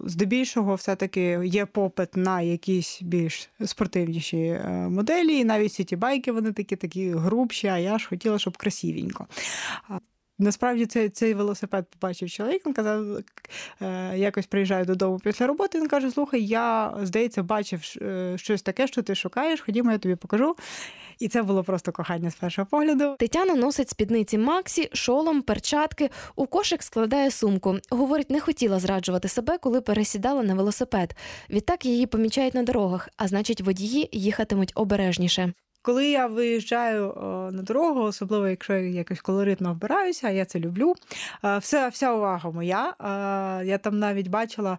здебільшого 0.06 0.76
все-таки 0.76 1.40
є 1.44 1.66
попит 1.66 2.18
на 2.18 2.42
якісь 2.42 3.00
більш 3.02 3.50
спортивніші 3.66 4.38
е, 4.38 4.88
моделі, 4.90 5.38
і 5.40 5.46
навіть 5.46 5.74
сіті-байки 5.74 6.32
вони 6.32 6.52
такі 6.52 6.76
такі 6.76 7.10
грубші, 7.10 7.68
а 7.68 7.78
я 7.78 7.98
ж 7.98 8.08
хотіла, 8.08 8.40
щоб 8.40 8.58
красивенько. 8.58 9.28
Насправді 10.40 10.86
цей 10.86 11.10
цей 11.10 11.34
велосипед 11.34 11.86
побачив 11.90 12.30
чоловік, 12.30 12.66
він 12.66 12.74
казав, 12.74 13.06
е, 13.82 14.18
якось 14.18 14.46
приїжджаю 14.46 14.86
додому 14.86 15.20
після 15.20 15.48
роботи. 15.48 15.80
Він 15.80 15.88
каже: 15.88 16.12
Слухай, 16.12 16.46
я, 16.46 16.98
здається, 17.04 17.44
бачив 17.44 17.82
е, 18.02 18.34
щось 18.38 18.62
таке, 18.62 18.88
що 18.88 19.02
ти 19.02 19.16
шукаєш, 19.16 19.62
ходімо, 19.62 19.92
я 19.92 19.98
тобі 19.98 20.16
покажу. 20.16 20.56
І 21.20 21.28
це 21.28 21.44
було 21.44 21.64
просто 21.64 21.92
кохання 21.92 22.32
з 22.32 22.36
першого 22.36 22.68
погляду. 22.72 23.16
Тетяна 23.20 23.56
носить 23.56 23.90
спідниці 23.90 24.38
Максі, 24.38 24.90
шолом, 24.94 25.42
перчатки. 25.42 26.10
У 26.36 26.48
кошик 26.48 26.84
складає 26.84 27.32
сумку. 27.32 27.78
Говорить, 27.90 28.30
не 28.30 28.40
хотіла 28.40 28.80
зраджувати 28.80 29.28
себе, 29.28 29.58
коли 29.58 29.82
пересідала 29.82 30.44
на 30.44 30.56
велосипед. 30.56 31.16
Відтак 31.50 31.86
її 31.86 32.06
помічають 32.06 32.54
на 32.54 32.64
дорогах, 32.64 33.10
а 33.18 33.28
значить, 33.28 33.62
водії 33.62 34.10
їхатимуть 34.12 34.72
обережніше. 34.76 35.54
Коли 35.88 36.10
я 36.10 36.28
виїжджаю 36.28 37.14
на 37.52 37.62
дорогу, 37.62 38.02
особливо 38.02 38.48
якщо 38.48 38.74
я 38.74 38.80
якось 38.80 39.22
колоритно 39.22 39.74
вбираюся, 39.74 40.30
я 40.30 40.46
це 40.46 40.60
люблю. 40.60 40.96
Все, 41.60 41.90
Вся 41.90 42.14
увага 42.14 42.52
моя. 42.52 42.96
Я 43.66 43.78
там 43.78 44.00
навіть 44.00 44.28
бачила 44.28 44.78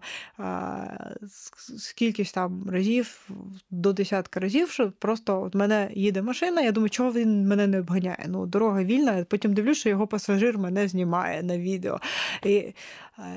скільки 1.77 2.23
там 2.23 2.69
разів, 2.69 3.29
до 3.71 3.93
десятка 3.93 4.39
разів, 4.39 4.69
що 4.69 4.91
просто 4.99 5.41
от 5.41 5.55
мене 5.55 5.89
їде 5.93 6.21
машина, 6.21 6.61
я 6.61 6.71
думаю, 6.71 6.89
чого 6.89 7.11
він 7.11 7.47
мене 7.47 7.67
не 7.67 7.79
обганяє. 7.79 8.25
Ну, 8.27 8.45
Дорога 8.45 8.83
вільна, 8.83 9.25
потім 9.29 9.53
дивлюся, 9.53 9.79
що 9.79 9.89
його 9.89 10.07
пасажир 10.07 10.57
мене 10.57 10.87
знімає 10.87 11.43
на 11.43 11.57
відео. 11.57 11.99
І 12.45 12.73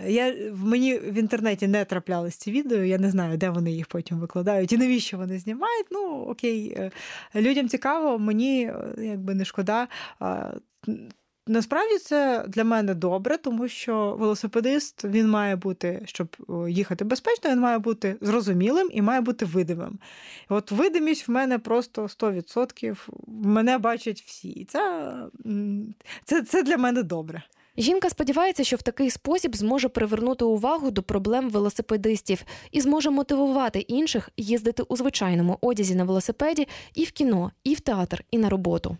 я, 0.07 0.35
Мені 0.55 0.99
в 0.99 1.15
інтернеті 1.15 1.67
не 1.67 1.85
траплялись 1.85 2.37
ці 2.37 2.51
відео, 2.51 2.83
я 2.83 2.99
не 2.99 3.11
знаю, 3.11 3.37
де 3.37 3.51
вони 3.51 3.73
їх 3.73 3.87
потім 3.87 4.19
викладають 4.19 4.73
і 4.73 4.77
навіщо 4.77 5.17
вони 5.19 5.39
знімають. 5.39 5.87
Ну, 5.91 6.27
окей, 6.29 6.77
е, 6.77 6.91
людям 7.35 7.69
цікаво, 7.69 8.19
мені 8.19 8.65
е, 8.65 8.95
якби 8.99 9.35
не 9.35 9.45
шкода. 9.45 9.89
Насправді 11.47 11.99
це 11.99 12.45
для 12.49 12.65
мене 12.65 12.95
добре, 12.95 13.39
тому 13.39 13.69
що 13.69 14.17
велосипедист 14.19 15.05
він 15.05 15.29
має 15.29 15.57
бути, 15.57 16.03
щоб 16.05 16.37
їхати 16.69 17.05
безпечно, 17.05 17.51
він 17.51 17.61
має 17.61 17.79
бути 17.79 18.17
зрозумілим 18.21 18.89
і 18.93 19.03
має 19.03 19.21
бути 19.21 19.45
видимим. 19.45 19.99
От 20.49 20.71
видимість 20.71 21.29
в 21.29 21.31
мене 21.31 21.59
просто 21.59 22.03
100%. 22.03 23.09
Мене 23.27 23.79
бачать 23.79 24.23
всі. 24.23 24.67
Це, 24.69 25.13
це, 26.25 26.43
це 26.43 26.63
для 26.63 26.77
мене 26.77 27.03
добре. 27.03 27.43
Жінка 27.77 28.11
сподівається, 28.11 28.65
що 28.65 28.77
в 28.77 28.83
такий 28.83 29.11
спосіб 29.11 29.57
зможе 29.57 29.89
привернути 29.89 30.45
увагу 30.45 30.91
до 30.91 31.03
проблем 31.03 31.51
велосипедистів 31.51 32.45
і 32.71 32.81
зможе 32.81 33.11
мотивувати 33.11 33.79
інших 33.79 34.31
їздити 34.37 34.83
у 34.83 34.97
звичайному 34.97 35.59
одязі 35.61 35.95
на 35.95 36.05
велосипеді 36.05 36.69
і 36.95 37.05
в 37.05 37.13
кіно, 37.13 37.53
і 37.65 37.75
в 37.75 37.81
театр, 37.81 38.25
і 38.31 38.39
на 38.39 38.49
роботу. 38.49 38.97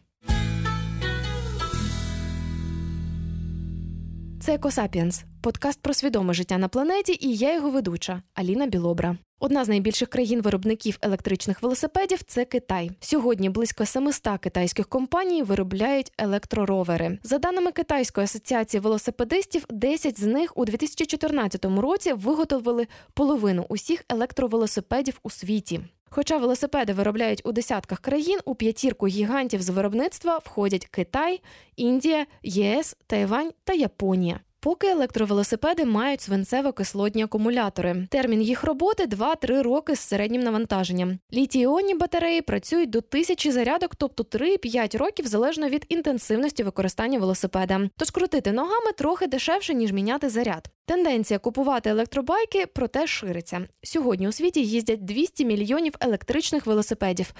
Це 4.45 4.55
Екосапіенс– 4.55 5.25
подкаст 5.43 5.83
про 5.83 5.95
свідоме 5.95 6.35
життя 6.35 6.59
на 6.59 6.69
планеті, 6.69 7.19
і 7.21 7.37
я 7.37 7.55
його 7.55 7.71
ведуча 7.71 8.23
Аліна 8.35 8.67
Білобра. 8.67 9.17
Одна 9.41 9.65
з 9.65 9.69
найбільших 9.69 10.09
країн-виробників 10.09 10.99
електричних 11.03 11.63
велосипедів 11.63 12.23
це 12.23 12.45
Китай. 12.45 12.91
Сьогодні 13.01 13.51
близько 13.51 13.87
700 13.87 14.39
китайських 14.41 14.89
компаній 14.89 15.43
виробляють 15.43 16.13
електроровери. 16.19 17.19
За 17.23 17.39
даними 17.39 17.73
Китайської 17.73 18.25
асоціації 18.25 18.81
велосипедистів, 18.81 19.65
10 19.71 20.21
з 20.21 20.27
них 20.27 20.53
у 20.59 20.65
2014 20.65 21.65
році 21.65 22.13
виготовили 22.13 22.87
половину 23.15 23.67
усіх 23.69 24.05
електровелосипедів 24.09 25.21
у 25.23 25.31
світі. 25.31 25.81
Хоча 26.15 26.39
велосипеди 26.39 26.93
виробляють 26.93 27.43
у 27.45 27.53
десятках 27.53 28.01
країн, 28.01 28.39
у 28.45 28.55
п'ятірку 28.55 29.07
гігантів 29.07 29.63
з 29.63 29.69
виробництва 29.69 30.39
входять 30.39 30.87
Китай, 30.87 31.41
Індія, 31.77 32.27
ЄС, 32.43 32.97
Тайвань 33.07 33.51
та 33.65 33.73
Японія. 33.73 34.41
Поки 34.65 34.87
електровелосипеди 34.87 35.85
мають 35.85 36.21
свинцево-кислотні 36.21 37.25
акумулятори. 37.25 38.07
Термін 38.11 38.43
їх 38.43 38.65
роботи 38.65 39.07
2-3 39.07 39.63
роки 39.63 39.97
з 39.97 40.01
середнім 40.01 40.43
навантаженням. 40.43 41.19
Літій-іонні 41.33 41.95
батареї 41.95 42.43
працюють 42.43 42.91
до 42.91 43.01
тисячі 43.01 43.51
зарядок, 43.51 43.95
тобто 43.95 44.39
3-5 44.39 44.99
років 44.99 45.27
залежно 45.27 45.69
від 45.69 45.87
інтенсивності 45.89 46.63
використання 46.63 47.19
велосипеда. 47.19 47.91
Тож 47.97 48.11
крутити 48.11 48.53
ногами 48.53 48.93
трохи 48.99 49.27
дешевше 49.27 49.75
ніж 49.75 49.93
міняти 49.93 50.29
заряд. 50.29 50.69
Тенденція 50.87 51.39
купувати 51.39 51.91
електробайки 51.91 52.67
проте 52.67 53.07
шириться. 53.07 53.69
Сьогодні 53.83 54.29
у 54.29 54.33
світі 54.33 54.65
їздять 54.65 55.05
200 55.05 55.45
мільйонів 55.45 55.95
електричних 56.01 56.67
велосипедів, 56.67 57.35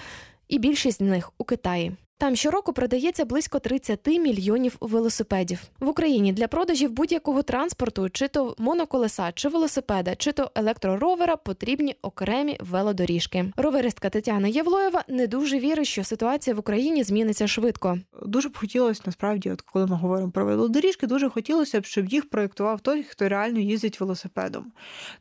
і 0.47 0.59
більшість 0.59 0.97
з 0.97 1.01
них 1.01 1.31
у 1.37 1.43
Китаї. 1.43 1.91
Там 2.23 2.35
щороку 2.35 2.73
продається 2.73 3.25
близько 3.25 3.59
30 3.59 4.07
мільйонів 4.07 4.77
велосипедів 4.81 5.59
в 5.79 5.87
Україні 5.87 6.33
для 6.33 6.47
продажів 6.47 6.91
будь-якого 6.91 7.43
транспорту, 7.43 8.09
чи 8.09 8.27
то 8.27 8.55
моноколеса, 8.57 9.31
чи 9.31 9.49
велосипеда, 9.49 10.15
чи 10.15 10.31
то 10.31 10.51
електроровера 10.55 11.35
потрібні 11.35 11.95
окремі 12.01 12.57
велодоріжки. 12.59 13.45
Роверистка 13.57 14.09
Тетяна 14.09 14.47
Євлоєва 14.47 15.03
не 15.07 15.27
дуже 15.27 15.59
вірить, 15.59 15.87
що 15.87 16.03
ситуація 16.03 16.55
в 16.55 16.59
Україні 16.59 17.03
зміниться 17.03 17.47
швидко. 17.47 17.99
Дуже 18.25 18.49
б 18.49 18.57
хотілося 18.57 19.01
насправді, 19.05 19.51
от 19.51 19.61
коли 19.61 19.87
ми 19.87 19.95
говоримо 19.95 20.31
про 20.31 20.45
велодоріжки, 20.45 21.07
дуже 21.07 21.29
хотілося 21.29 21.81
б, 21.81 21.85
щоб 21.85 22.05
їх 22.05 22.29
проєктував 22.29 22.79
той, 22.79 23.03
хто 23.03 23.29
реально 23.29 23.59
їздить 23.59 23.99
велосипедом. 23.99 24.71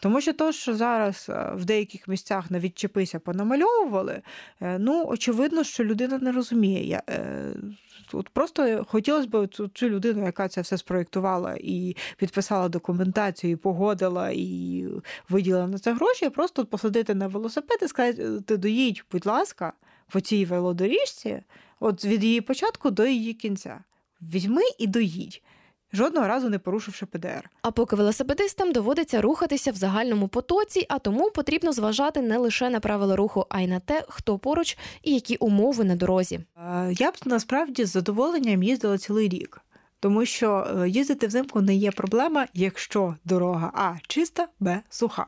Тому 0.01 0.21
що 0.21 0.33
то, 0.33 0.53
що 0.53 0.75
зараз 0.75 1.27
е, 1.29 1.53
в 1.57 1.65
деяких 1.65 2.09
місцях 2.09 2.51
на 2.51 2.59
відчепися 2.59 3.19
понамальовували, 3.19 4.23
е, 4.61 4.79
ну 4.79 5.05
очевидно, 5.09 5.65
що 5.65 5.85
людина 5.85 6.19
не 6.19 6.33
розуміє. 6.33 6.92
Я, 6.93 7.03
е, 7.09 7.55
От 8.13 8.29
просто 8.29 8.85
хотілося 8.89 9.29
б 9.29 9.49
цю, 9.75 9.89
людину, 9.89 10.25
яка 10.25 10.49
це 10.49 10.61
все 10.61 10.79
спроєктувала 10.79 11.57
і 11.61 11.97
підписала 12.17 12.69
документацію, 12.69 13.53
і 13.53 13.57
погодила 13.57 14.31
і 14.31 14.85
виділила 15.29 15.67
на 15.67 15.79
це 15.79 15.93
гроші, 15.93 16.31
просто 16.31 16.67
посадити 16.67 17.15
на 17.15 17.27
велосипед 17.27 17.79
і 17.83 17.89
сказати: 17.89 18.41
ти 18.41 18.57
доїдь, 18.57 19.05
будь 19.13 19.27
ласка, 19.27 19.73
по 20.09 20.21
цій 20.21 20.45
велодоріжці, 20.45 21.43
от 21.81 22.05
від 22.05 22.25
її 22.25 22.41
початку 22.41 22.91
до 22.91 23.07
її 23.07 23.35
кінця. 23.35 23.81
Візьми 24.23 24.63
і 24.79 24.87
доїдь 24.87 25.43
жодного 25.93 26.29
разу 26.29 26.49
не 26.49 26.59
порушивши 26.59 27.07
ПДР. 27.07 27.51
А 27.63 27.71
поки 27.71 27.97
велосипедистам 27.97 28.73
доводиться 28.73 29.21
рухатися 29.21 29.73
в 29.73 29.77
загальному 29.77 30.29
потоці, 30.29 30.87
а 30.89 30.99
тому 30.99 31.31
потрібно 31.31 31.73
зважати 31.73 32.23
не 32.23 32.39
лише 32.39 32.71
на 32.71 32.81
правила 32.81 33.17
руху, 33.17 33.47
а 33.51 33.61
й 33.61 33.67
на 33.67 33.81
те, 33.81 34.05
хто 34.09 34.39
поруч 34.39 34.79
і 35.03 35.15
які 35.15 35.37
умови 35.37 35.85
на 35.85 35.97
дорозі. 35.97 36.41
Я 36.91 37.11
б 37.11 37.15
насправді 37.25 37.85
з 37.85 37.89
задоволенням 37.89 38.63
їздила 38.63 38.99
цілий 38.99 39.29
рік. 39.29 39.61
Тому 40.01 40.25
що 40.25 40.67
е, 40.83 40.89
їздити 40.89 41.27
взимку 41.27 41.61
не 41.61 41.75
є 41.75 41.91
проблема, 41.91 42.47
якщо 42.55 43.17
дорога 43.25 43.73
А 43.75 43.95
чиста, 44.09 44.49
Б 44.61 44.81
суха. 44.91 45.27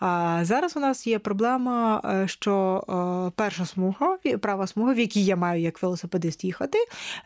А 0.00 0.40
зараз 0.44 0.76
у 0.76 0.80
нас 0.80 1.06
є 1.06 1.18
проблема, 1.18 2.00
е, 2.04 2.28
що 2.28 2.84
е, 2.88 3.32
перша 3.36 3.66
смуга, 3.66 4.18
права 4.40 4.66
смуга, 4.66 4.92
в 4.92 4.98
якій 4.98 5.24
я 5.24 5.36
маю 5.36 5.62
як 5.62 5.82
велосипедист 5.82 6.44
їхати, 6.44 6.78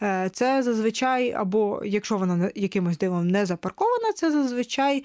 е, 0.02 0.30
це 0.32 0.62
зазвичай, 0.62 1.32
або 1.32 1.82
якщо 1.85 2.16
вона 2.16 2.50
якимось 2.54 2.98
дивом 2.98 3.28
не 3.28 3.46
запаркована, 3.46 4.12
це 4.14 4.32
зазвичай 4.32 5.04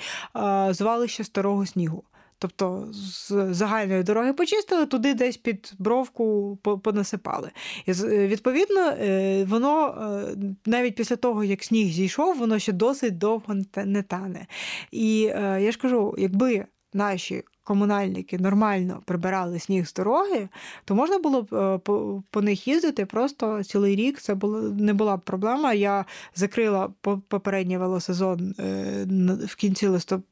звалище 0.69 1.23
старого 1.23 1.65
снігу. 1.65 2.03
Тобто 2.39 2.87
з 2.91 3.47
загальної 3.51 4.03
дороги 4.03 4.33
почистили, 4.33 4.85
туди 4.85 5.13
десь 5.13 5.37
під 5.37 5.73
бровку 5.79 6.57
понасипали. 6.83 7.51
І 7.85 7.91
Відповідно, 8.03 8.93
воно 9.45 9.95
навіть 10.65 10.95
після 10.95 11.15
того, 11.15 11.43
як 11.43 11.63
сніг 11.63 11.87
зійшов, 11.93 12.37
воно 12.37 12.59
ще 12.59 12.71
досить 12.71 13.17
довго 13.17 13.55
не 13.85 14.03
тане. 14.03 14.47
І 14.91 15.19
я 15.59 15.71
ж 15.71 15.77
кажу, 15.77 16.15
якби 16.17 16.65
наші 16.93 17.43
комунальники 17.63 18.37
нормально 18.37 19.01
прибирали 19.05 19.59
сніг 19.59 19.87
з 19.87 19.93
дороги, 19.93 20.49
то 20.85 20.95
можна 20.95 21.19
було 21.19 21.41
б 21.41 21.55
е, 21.55 21.77
по, 22.29 22.41
них 22.41 22.67
їздити 22.67 23.05
просто 23.05 23.63
цілий 23.63 23.95
рік. 23.95 24.21
Це 24.21 24.35
було 24.35 24.61
не 24.61 24.93
була 24.93 25.17
б 25.17 25.21
проблема. 25.21 25.73
Я 25.73 26.05
закрила 26.35 26.89
попередній 27.27 27.77
велосезон 27.77 28.55
е, 28.59 29.05
в 29.47 29.55
кінці 29.55 29.87
листопада 29.87 30.30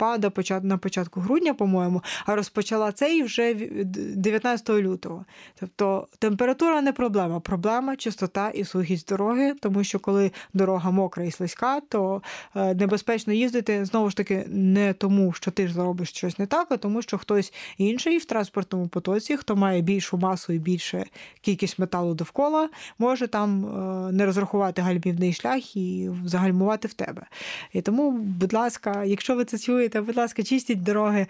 листопада, 0.00 0.60
на 0.62 0.78
початку 0.78 1.20
грудня, 1.20 1.54
по-моєму, 1.54 2.02
а 2.26 2.36
розпочала 2.36 2.92
цей 2.92 3.22
вже 3.22 3.54
19 3.54 4.70
лютого. 4.70 5.24
Тобто 5.60 6.08
температура 6.18 6.82
не 6.82 6.92
проблема, 6.92 7.40
проблема 7.40 7.96
чистота 7.96 8.48
і 8.48 8.64
сухість 8.64 9.08
дороги, 9.08 9.54
тому 9.60 9.84
що 9.84 9.98
коли 9.98 10.32
дорога 10.54 10.90
мокра 10.90 11.24
і 11.24 11.30
слизька, 11.30 11.80
то 11.80 12.22
е, 12.56 12.74
небезпечно 12.74 13.32
їздити 13.32 13.84
знову 13.84 14.10
ж 14.10 14.16
таки 14.16 14.44
не 14.48 14.92
тому, 14.92 15.32
що 15.32 15.50
ти 15.50 15.68
ж 15.68 15.74
зробиш 15.74 16.08
щось 16.08 16.38
не 16.38 16.46
так, 16.46 16.66
а 16.70 16.76
тому, 16.76 17.02
що 17.02 17.18
хтось 17.18 17.52
інший 17.78 18.18
в 18.18 18.24
транспортному 18.24 18.88
потоці, 18.88 19.36
хто 19.36 19.56
має 19.56 19.80
більшу 19.80 20.18
масу 20.18 20.52
і 20.52 20.58
більше 20.58 21.04
кількість 21.40 21.78
металу 21.78 22.14
довкола, 22.14 22.68
може 22.98 23.26
там 23.26 23.66
е, 23.66 24.12
не 24.12 24.26
розрахувати 24.26 24.82
гальмівний 24.82 25.32
шлях 25.32 25.76
і 25.76 26.10
загальмувати 26.24 26.88
в 26.88 26.92
тебе. 26.92 27.26
І 27.72 27.82
тому, 27.82 28.10
будь 28.10 28.52
ласка, 28.52 29.04
якщо 29.04 29.36
ви 29.36 29.44
це 29.44 29.58
чуєте, 29.58 29.89
та, 29.90 30.02
будь 30.02 30.16
ласка, 30.16 30.42
чистіть 30.42 30.82
дороги, 30.82 31.26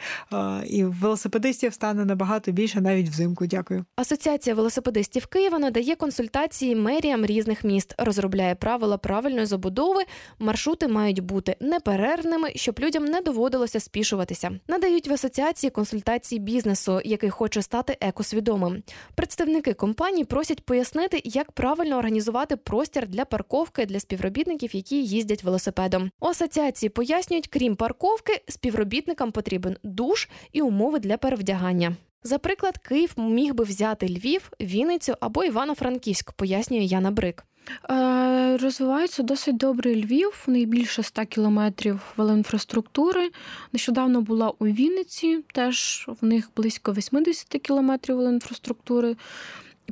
і 0.67 0.85
велосипедистів 0.85 1.75
стане 1.75 2.05
набагато 2.05 2.53
більше 2.53 2.81
навіть 2.81 3.09
взимку. 3.09 3.47
Дякую. 3.47 3.85
Асоціація 3.97 4.55
велосипедистів 4.55 5.27
Києва 5.27 5.59
надає 5.59 5.97
консультації 5.97 6.77
меріям 6.77 7.27
різних 7.27 7.65
міст, 7.65 7.95
розробляє 7.99 8.55
правила 8.55 8.99
правильної 8.99 9.47
забудови. 9.47 10.03
Маршрути 10.39 10.89
мають 10.89 11.21
бути 11.21 11.57
неперервними, 11.61 12.53
щоб 12.55 12.79
людям 12.79 13.05
не 13.05 13.21
доводилося 13.21 13.81
спішуватися. 13.81 14.51
Надають 14.69 15.09
в 15.09 15.13
асоціації 15.13 15.71
консультації 15.71 16.39
бізнесу, 16.39 17.01
який 17.05 17.31
хоче 17.31 17.63
стати 17.63 17.97
екосвідомим. 18.01 18.83
Представники 19.15 19.75
компаній 19.75 20.25
просять 20.25 20.65
пояснити, 20.65 21.21
як 21.25 21.53
правильно 21.53 21.99
організувати 21.99 22.57
простір 22.57 23.09
для 23.09 23.25
парковки 23.25 23.87
для 23.87 24.01
співробітників, 24.01 24.77
які 24.77 25.05
їздять 25.05 25.45
велосипедом. 25.45 26.11
У 26.21 26.27
асоціації 26.27 26.91
пояснюють, 26.91 27.49
крім 27.49 27.77
парковки, 27.77 28.43
співробітникам 28.51 29.33
потрібен 29.33 29.77
душ 29.83 30.29
і 30.53 30.63
умови 30.63 30.99
для 30.99 31.17
перевдягання. 31.17 31.97
За 32.23 32.39
приклад, 32.39 32.79
Київ 32.79 33.15
міг 33.17 33.55
би 33.55 33.65
взяти 33.65 34.07
Львів, 34.07 34.51
Вінницю 34.61 35.15
або 35.21 35.45
Івано-Франківськ, 35.45 36.33
пояснює 36.33 36.81
Яна 36.81 37.11
Брик. 37.11 37.45
Е, 37.91 38.57
розвивається 38.57 39.23
досить 39.23 39.57
добре 39.57 39.95
Львів, 39.95 40.45
них 40.47 40.69
100 41.03 41.25
кілометрів 41.25 42.01
велоінфраструктури. 42.17 43.31
Нещодавно 43.73 44.21
була 44.21 44.53
у 44.59 44.67
Вінниці, 44.67 45.45
теж 45.53 46.07
в 46.21 46.25
них 46.25 46.51
близько 46.57 46.93
80 46.93 47.49
кілометрів 47.49 48.17
велоінфраструктури. 48.17 49.17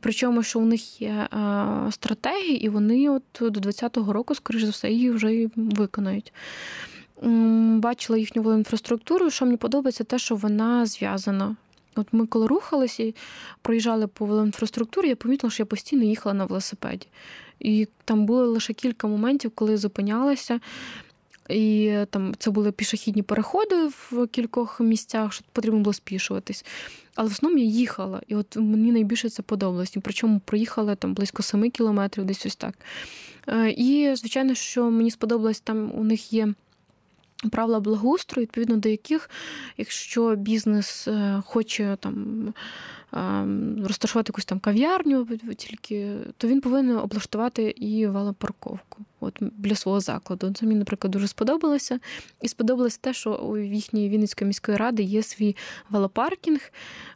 Причому, 0.00 0.42
що 0.42 0.60
у 0.60 0.64
них 0.64 1.02
є 1.02 1.08
е, 1.08 1.28
стратегії, 1.92 2.64
і 2.64 2.68
вони 2.68 3.10
от 3.10 3.22
до 3.40 3.50
2020 3.50 3.96
року, 3.96 4.34
скоріш 4.34 4.62
за 4.62 4.70
все, 4.70 4.90
її 4.90 5.10
вже 5.10 5.48
виконають 5.56 6.32
бачила 7.78 8.18
їхню 8.18 8.54
інфраструктуру. 8.54 9.30
Що 9.30 9.44
мені 9.44 9.56
подобається, 9.56 10.04
те, 10.04 10.18
що 10.18 10.36
вона 10.36 10.86
зв'язана. 10.86 11.56
От 11.96 12.06
ми 12.12 12.26
коли 12.26 12.46
рухалися 12.46 13.02
і 13.02 13.14
проїжджали 13.62 14.06
по 14.06 14.26
велоінфраструктурі, 14.26 15.08
я 15.08 15.16
помітила, 15.16 15.50
що 15.50 15.62
я 15.62 15.66
постійно 15.66 16.04
їхала 16.04 16.34
на 16.34 16.44
велосипеді. 16.44 17.06
І 17.60 17.88
там 18.04 18.26
було 18.26 18.46
лише 18.46 18.72
кілька 18.72 19.06
моментів, 19.06 19.50
коли 19.54 19.76
зупинялася. 19.76 20.60
І 21.48 21.94
там 22.10 22.34
це 22.38 22.50
були 22.50 22.72
пішохідні 22.72 23.22
переходи 23.22 23.86
в 23.86 24.26
кількох 24.26 24.80
місцях, 24.80 25.32
що 25.32 25.44
потрібно 25.52 25.80
було 25.80 25.92
спішуватись. 25.92 26.64
Але 27.14 27.28
в 27.28 27.32
основному 27.32 27.64
я 27.64 27.70
їхала, 27.70 28.20
і 28.28 28.34
от 28.34 28.56
мені 28.56 28.92
найбільше 28.92 29.28
це 29.28 29.42
подобалось. 29.42 29.96
І 29.96 30.00
причому 30.00 30.40
проїхала 30.44 30.94
там 30.94 31.14
близько 31.14 31.42
7 31.42 31.70
кілометрів, 31.70 32.24
десь 32.24 32.46
ось 32.46 32.56
так. 32.56 32.74
Е, 33.48 33.70
і, 33.70 34.14
звичайно, 34.16 34.54
що 34.54 34.90
мені 34.90 35.10
сподобалось, 35.10 35.60
там 35.60 35.90
у 35.94 36.04
них 36.04 36.32
є 36.32 36.54
правила 37.50 37.80
благоустрою, 37.80 38.42
відповідно 38.42 38.76
до 38.76 38.88
яких, 38.88 39.30
якщо 39.76 40.36
бізнес 40.36 41.08
е, 41.08 41.42
хоче 41.46 41.96
там 42.00 42.54
розташувати 43.84 44.30
якусь 44.30 44.44
там 44.44 44.60
кав'ярню, 44.60 45.26
тільки 45.56 46.16
то 46.36 46.48
він 46.48 46.60
повинен 46.60 46.96
облаштувати 46.96 47.62
і 47.62 48.06
велопарковку 48.06 49.04
от 49.20 49.38
для 49.40 49.74
свого 49.74 50.00
закладу. 50.00 50.52
Це 50.52 50.66
мені, 50.66 50.78
наприклад, 50.78 51.10
дуже 51.10 51.28
сподобалося. 51.28 52.00
І 52.42 52.48
сподобалось 52.48 52.98
те, 52.98 53.14
що 53.14 53.34
у 53.34 53.58
їхньої 53.58 54.08
Вінницької 54.08 54.46
міської 54.46 54.76
ради 54.76 55.02
є 55.02 55.22
свій 55.22 55.56
велопаркінг. 55.90 56.60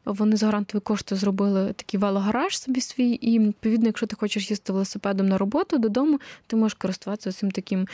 Вони 0.05 0.37
за 0.37 0.47
грантові 0.47 0.81
кошти 0.81 1.17
зробили 1.17 1.73
такий 1.73 2.01
велогараж 2.01 2.59
собі 2.59 2.81
свій. 2.81 3.11
І 3.11 3.39
відповідно, 3.39 3.87
якщо 3.87 4.07
ти 4.07 4.17
хочеш 4.17 4.51
їздити 4.51 4.73
велосипедом 4.73 5.29
на 5.29 5.39
роботу 5.39 5.79
додому, 5.79 6.21
ти 6.47 6.57
можеш 6.57 6.75
користуватися 6.75 7.33
цим 7.33 7.51
таким 7.51 7.87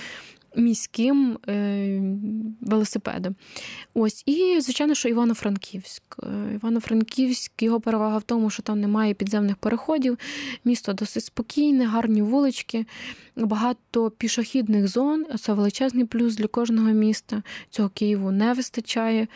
міським 0.57 1.39
е, 1.49 2.03
велосипедом. 2.61 3.35
Ось, 3.95 4.23
і, 4.27 4.61
звичайно, 4.61 4.95
що 4.95 5.09
Івано-Франківськ. 5.09 6.03
Е, 6.23 6.55
Івано-Франківськ, 6.55 7.63
його 7.63 7.81
перевага 7.81 8.19
в 8.19 8.23
тому, 8.23 8.51
що 8.51 8.63
там 8.63 8.81
немає 8.81 9.15
підземних 9.15 9.57
переходів, 9.57 10.19
місто 10.65 10.93
досить 10.93 11.25
спокійне, 11.25 11.87
гарні 11.87 12.23
вулички, 12.23 12.87
багато 13.37 14.11
пішохідних 14.11 14.89
зон. 14.89 15.27
Це 15.41 15.53
величезний 15.53 16.05
плюс 16.05 16.37
для 16.37 16.47
кожного 16.47 16.91
міста. 16.91 17.43
Цього 17.71 17.89
Києву 17.89 18.31
не 18.31 18.53
вистачає. 18.53 19.27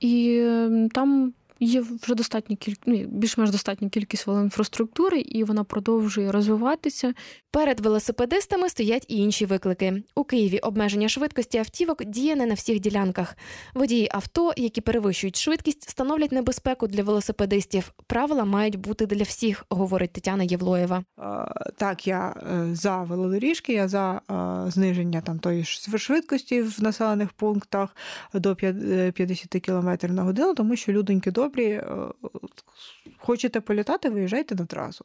І 0.00 0.38
ем, 0.42 0.88
там 0.88 1.32
є 1.66 1.84
вже 2.02 2.14
достатня 2.14 2.56
кількість, 2.56 2.82
ну, 2.86 3.04
більш-менш 3.08 3.50
достатня 3.50 3.88
кількість 3.88 4.26
велоінфраструктури, 4.26 5.20
і 5.20 5.44
вона 5.44 5.64
продовжує 5.64 6.32
розвиватися. 6.32 7.14
Перед 7.50 7.80
велосипедистами 7.80 8.68
стоять 8.68 9.04
і 9.08 9.16
інші 9.16 9.46
виклики. 9.46 10.02
У 10.14 10.24
Києві 10.24 10.58
обмеження 10.58 11.08
швидкості 11.08 11.58
автівок 11.58 12.04
діє 12.04 12.36
не 12.36 12.46
на 12.46 12.54
всіх 12.54 12.80
ділянках. 12.80 13.36
Водії 13.74 14.08
авто, 14.12 14.52
які 14.56 14.80
перевищують 14.80 15.36
швидкість, 15.36 15.90
становлять 15.90 16.32
небезпеку 16.32 16.86
для 16.86 17.02
велосипедистів. 17.02 17.92
Правила 18.06 18.44
мають 18.44 18.76
бути 18.76 19.06
для 19.06 19.22
всіх, 19.22 19.66
говорить 19.68 20.12
Тетяна 20.12 20.42
Євлоєва. 20.42 21.04
Так, 21.76 22.06
я 22.06 22.34
е, 22.52 22.74
за 22.74 23.02
велодоріжки, 23.02 23.72
я 23.72 23.88
за 23.88 24.20
зниження 24.68 25.20
там 25.20 25.38
тої 25.38 25.64
ж 25.64 25.98
швидкості 25.98 26.62
в 26.62 26.82
населених 26.82 27.32
пунктах 27.32 27.96
до 28.34 28.56
50 28.56 29.48
км 29.48 29.90
на 30.08 30.22
годину, 30.22 30.54
тому 30.54 30.76
що 30.76 30.92
людоньки 30.92 31.30
добрі, 31.30 31.51
е, 31.60 31.82
хочете 33.18 33.60
політати, 33.60 34.10
виїжджайте 34.10 34.54
на 34.54 34.66
трасу. 34.66 35.04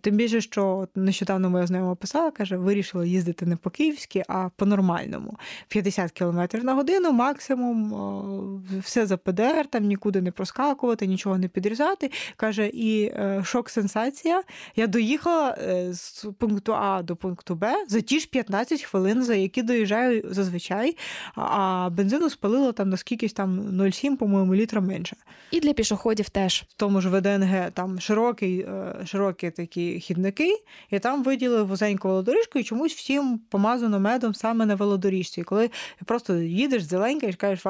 Тим 0.00 0.16
більше, 0.16 0.40
що 0.40 0.88
нещодавно 0.94 1.50
моя 1.50 1.66
знайома 1.66 1.94
писала, 1.94 2.30
каже, 2.30 2.56
вирішила 2.56 3.06
їздити 3.06 3.46
не 3.46 3.56
по-київськи, 3.56 4.22
а 4.28 4.48
по-нормальному. 4.56 5.36
50 5.68 6.12
км 6.12 6.40
на 6.62 6.74
годину, 6.74 7.12
максимум, 7.12 8.62
все 8.80 9.06
за 9.06 9.16
ПДР, 9.16 9.66
там 9.70 9.84
нікуди 9.84 10.22
не 10.22 10.32
проскакувати, 10.32 11.06
нічого 11.06 11.38
не 11.38 11.48
підрізати. 11.48 12.10
Каже, 12.36 12.66
і 12.66 13.04
е, 13.04 13.42
шок-сенсація. 13.44 14.42
Я 14.76 14.86
доїхала 14.86 15.56
е, 15.58 15.92
з 15.92 16.26
пункту 16.38 16.74
А 16.74 17.02
до 17.02 17.16
пункту 17.16 17.54
Б 17.54 17.84
за 17.88 18.00
ті 18.00 18.20
ж 18.20 18.28
15 18.28 18.82
хвилин, 18.82 19.22
за 19.24 19.34
які 19.34 19.62
доїжджаю 19.62 20.22
зазвичай, 20.30 20.96
а 21.34 21.88
бензину 21.92 22.30
спалило 22.30 22.72
там 22.72 22.90
наскільки 22.90 23.28
там 23.28 23.60
0,7, 23.60 24.16
по-моєму, 24.16 24.54
літра 24.54 24.80
менше. 24.80 25.16
І 25.50 25.60
для 25.60 25.72
пішоходів 25.72 26.28
теж. 26.28 26.64
В 26.68 26.74
тому 26.76 27.00
ж 27.00 27.08
ВДНГ 27.08 27.70
там 27.70 28.00
широкий, 28.00 28.60
е, 28.60 28.96
широкий 29.04 29.51
такі 29.52 30.00
хідники, 30.00 30.62
і 30.90 30.98
там 30.98 31.22
виділили 31.22 31.62
вузеньку 31.62 32.08
велодоріжку, 32.08 32.58
і 32.58 32.64
чомусь 32.64 32.94
всім 32.94 33.40
помазано 33.48 34.00
медом 34.00 34.34
саме 34.34 34.66
на 34.66 34.74
велодоріжці. 34.74 35.40
І 35.40 35.44
коли 35.44 35.70
просто 36.04 36.36
їдеш 36.36 36.82
зеленька 36.82 37.26
і 37.26 37.32
кажеш, 37.32 37.64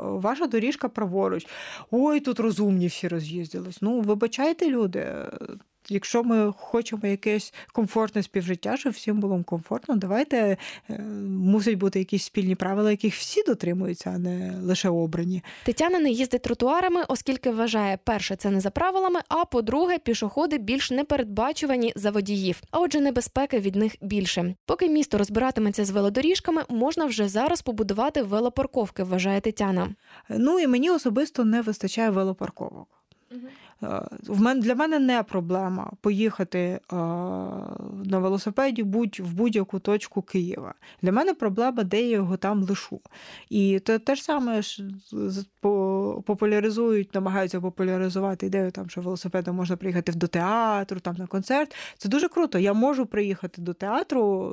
ваша 0.00 0.46
доріжка 0.46 0.88
праворуч. 0.88 1.46
Ой, 1.90 2.20
тут 2.20 2.40
розумні 2.40 2.86
всі 2.86 3.08
роз'їздились. 3.08 3.82
Ну, 3.82 4.00
вибачайте, 4.00 4.70
люди. 4.70 5.06
Якщо 5.88 6.24
ми 6.24 6.52
хочемо 6.56 7.06
якесь 7.06 7.54
комфортне 7.72 8.22
співжиття, 8.22 8.76
щоб 8.76 8.92
всім 8.92 9.20
було 9.20 9.42
комфортно, 9.44 9.96
давайте 9.96 10.56
е, 10.90 10.98
мусять 11.28 11.74
бути 11.74 11.98
якісь 11.98 12.24
спільні 12.24 12.54
правила, 12.54 12.90
яких 12.90 13.14
всі 13.14 13.42
дотримуються, 13.42 14.12
а 14.14 14.18
не 14.18 14.54
лише 14.62 14.88
обрані. 14.88 15.42
Тетяна 15.64 15.98
не 15.98 16.10
їздить 16.10 16.42
тротуарами, 16.42 17.02
оскільки 17.08 17.50
вважає, 17.50 17.98
перше, 18.04 18.36
це 18.36 18.50
не 18.50 18.60
за 18.60 18.70
правилами. 18.70 19.20
А 19.28 19.44
по-друге, 19.44 19.98
пішоходи 19.98 20.58
більш 20.58 20.90
непередбачувані 20.90 21.92
за 21.96 22.10
водіїв. 22.10 22.62
А 22.70 22.80
отже, 22.80 23.00
небезпеки 23.00 23.58
від 23.58 23.76
них 23.76 23.96
більше. 24.00 24.54
Поки 24.66 24.88
місто 24.88 25.18
розбиратиметься 25.18 25.84
з 25.84 25.90
велодоріжками, 25.90 26.62
можна 26.68 27.06
вже 27.06 27.28
зараз 27.28 27.62
побудувати 27.62 28.22
велопарковки. 28.22 29.02
Вважає 29.02 29.40
Тетяна. 29.40 29.94
Ну 30.28 30.60
і 30.60 30.66
мені 30.66 30.90
особисто 30.90 31.44
не 31.44 31.62
вистачає 31.62 32.10
велопарковок. 32.10 32.88
Угу. 33.30 33.40
Мене 34.28 34.60
для 34.60 34.74
мене 34.74 34.98
не 34.98 35.22
проблема 35.22 35.90
поїхати 36.00 36.80
на 38.04 38.18
велосипеді 38.18 38.82
будь 38.82 39.20
в 39.20 39.34
будь-яку 39.34 39.78
точку 39.78 40.22
Києва. 40.22 40.74
Для 41.02 41.12
мене 41.12 41.34
проблема, 41.34 41.82
де 41.82 42.02
я 42.02 42.08
його 42.08 42.36
там 42.36 42.62
лишу. 42.62 43.00
І 43.50 43.78
те, 43.78 43.98
те 43.98 44.14
ж 44.14 44.22
саме 44.22 44.60
популяризують, 46.26 47.14
намагаються 47.14 47.60
популяризувати 47.60 48.46
ідею, 48.46 48.70
там, 48.70 48.88
що 48.88 49.00
велосипедом 49.00 49.56
можна 49.56 49.76
приїхати 49.76 50.12
до 50.12 50.26
театру, 50.26 51.00
там 51.00 51.14
на 51.18 51.26
концерт. 51.26 51.74
Це 51.98 52.08
дуже 52.08 52.28
круто. 52.28 52.58
Я 52.58 52.72
можу 52.72 53.06
приїхати 53.06 53.62
до 53.62 53.74
театру. 53.74 54.52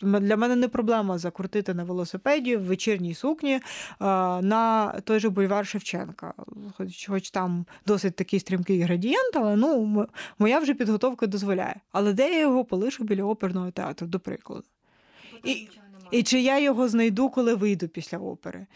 Для 0.00 0.36
мене 0.36 0.56
не 0.56 0.68
проблема 0.68 1.18
закрутити 1.18 1.74
на 1.74 1.84
велосипеді 1.84 2.56
в 2.56 2.64
вечірній 2.64 3.14
сукні 3.14 3.60
на 4.00 4.92
той 5.04 5.20
же 5.20 5.30
бульвар 5.30 5.66
Шевченка, 5.66 6.34
хоч, 6.76 7.08
хоч 7.08 7.30
там 7.30 7.66
досить 7.86 8.16
такий 8.16 8.40
стрімкий 8.48 8.80
градієнт, 8.80 9.36
але 9.36 9.56
ну, 9.56 10.06
моя 10.38 10.58
вже 10.58 10.74
підготовка 10.74 11.26
дозволяє. 11.26 11.80
Але 11.92 12.12
де 12.12 12.30
я 12.32 12.40
його 12.40 12.64
полишу 12.64 13.04
біля 13.04 13.24
оперного 13.24 13.70
театру, 13.70 14.06
до 14.06 14.20
прикладу? 14.20 14.64
І, 15.44 15.68
І 16.10 16.22
чи 16.22 16.40
я 16.40 16.58
його 16.58 16.88
знайду, 16.88 17.28
коли 17.28 17.54
вийду 17.54 17.88
після 17.88 18.18
опери? 18.18 18.66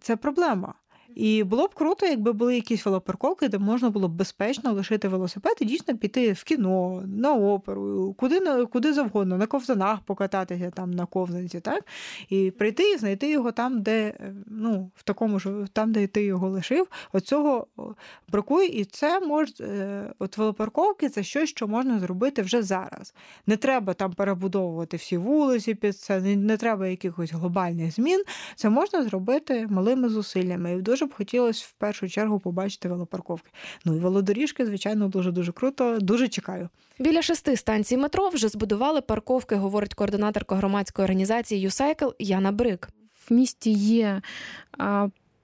Це 0.00 0.16
проблема. 0.16 0.74
І 1.14 1.44
було 1.44 1.66
б 1.66 1.74
круто, 1.74 2.06
якби 2.06 2.32
були 2.32 2.54
якісь 2.54 2.86
велопарковки, 2.86 3.48
де 3.48 3.58
можна 3.58 3.90
було 3.90 4.08
б 4.08 4.12
безпечно 4.12 4.72
лишити 4.72 5.08
велосипед 5.08 5.56
і 5.60 5.64
дійсно 5.64 5.96
піти 5.96 6.32
в 6.32 6.44
кіно, 6.44 7.02
на 7.06 7.34
оперу, 7.34 8.14
куди 8.18 8.40
куди 8.72 8.92
завгодно, 8.92 9.38
на 9.38 9.46
ковзанах 9.46 10.00
покататися 10.00 10.70
там 10.70 10.90
на 10.90 11.06
ковзанці, 11.06 11.60
так? 11.60 11.84
І 12.28 12.50
прийти 12.50 12.92
і 12.92 12.96
знайти 12.96 13.30
його 13.30 13.52
там, 13.52 13.82
де 13.82 14.14
ну, 14.46 14.90
в 14.94 15.02
такому 15.02 15.38
ж 15.38 15.50
там, 15.72 15.92
де 15.92 16.06
ти 16.06 16.24
його 16.24 16.48
лишив. 16.48 16.88
Оцього 17.12 17.66
бракує, 18.28 18.68
і 18.68 18.84
це 18.84 19.20
може 19.20 19.52
от 20.18 20.38
велопарковки 20.38 21.08
це 21.08 21.22
щось, 21.22 21.50
що 21.50 21.68
можна 21.68 21.98
зробити 21.98 22.42
вже 22.42 22.62
зараз. 22.62 23.14
Не 23.46 23.56
треба 23.56 23.94
там 23.94 24.12
перебудовувати 24.12 24.96
всі 24.96 25.16
вулиці 25.16 25.74
під 25.74 25.96
це, 25.96 26.20
не, 26.20 26.36
не 26.36 26.56
треба 26.56 26.86
якихось 26.86 27.32
глобальних 27.32 27.94
змін. 27.94 28.24
Це 28.56 28.70
можна 28.70 29.04
зробити 29.04 29.66
малими 29.70 30.08
зусиллями. 30.08 30.74
І 30.74 30.82
дуже 30.82 30.99
дуже 31.00 31.12
б 31.12 31.14
хотілося 31.16 31.64
в 31.68 31.72
першу 31.72 32.08
чергу 32.08 32.38
побачити 32.38 32.88
велопарковки. 32.88 33.50
Ну 33.84 33.96
і 33.96 33.98
велодоріжки, 33.98 34.66
звичайно, 34.66 35.08
дуже 35.08 35.32
дуже 35.32 35.52
круто. 35.52 35.98
Дуже 36.00 36.28
чекаю. 36.28 36.68
Біля 36.98 37.22
шести 37.22 37.56
станцій 37.56 37.96
метро 37.96 38.28
вже 38.28 38.48
збудували 38.48 39.00
парковки, 39.00 39.54
говорить 39.54 39.94
координаторка 39.94 40.54
громадської 40.54 41.04
організації 41.04 41.60
«Юсайкл» 41.60 42.08
Яна 42.18 42.52
Брик. 42.52 42.88
В 43.28 43.32
місті 43.32 43.70
є 43.70 44.22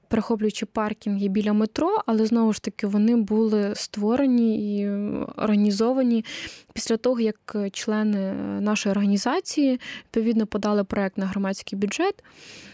перехоплюючи 0.09 0.67
паркінги 0.67 1.29
біля 1.29 1.53
метро, 1.53 2.03
але 2.07 2.27
знову 2.27 2.53
ж 2.53 2.63
таки 2.63 2.87
вони 2.87 3.17
були 3.17 3.73
створені 3.75 4.79
і 4.79 4.89
організовані 5.37 6.25
після 6.73 6.97
того, 6.97 7.21
як 7.21 7.57
члени 7.73 8.33
нашої 8.61 8.91
організації 8.91 9.81
відповідно 10.05 10.47
подали 10.47 10.85
проект 10.85 11.19
на 11.19 11.27
громадський 11.27 11.79
бюджет. 11.79 12.25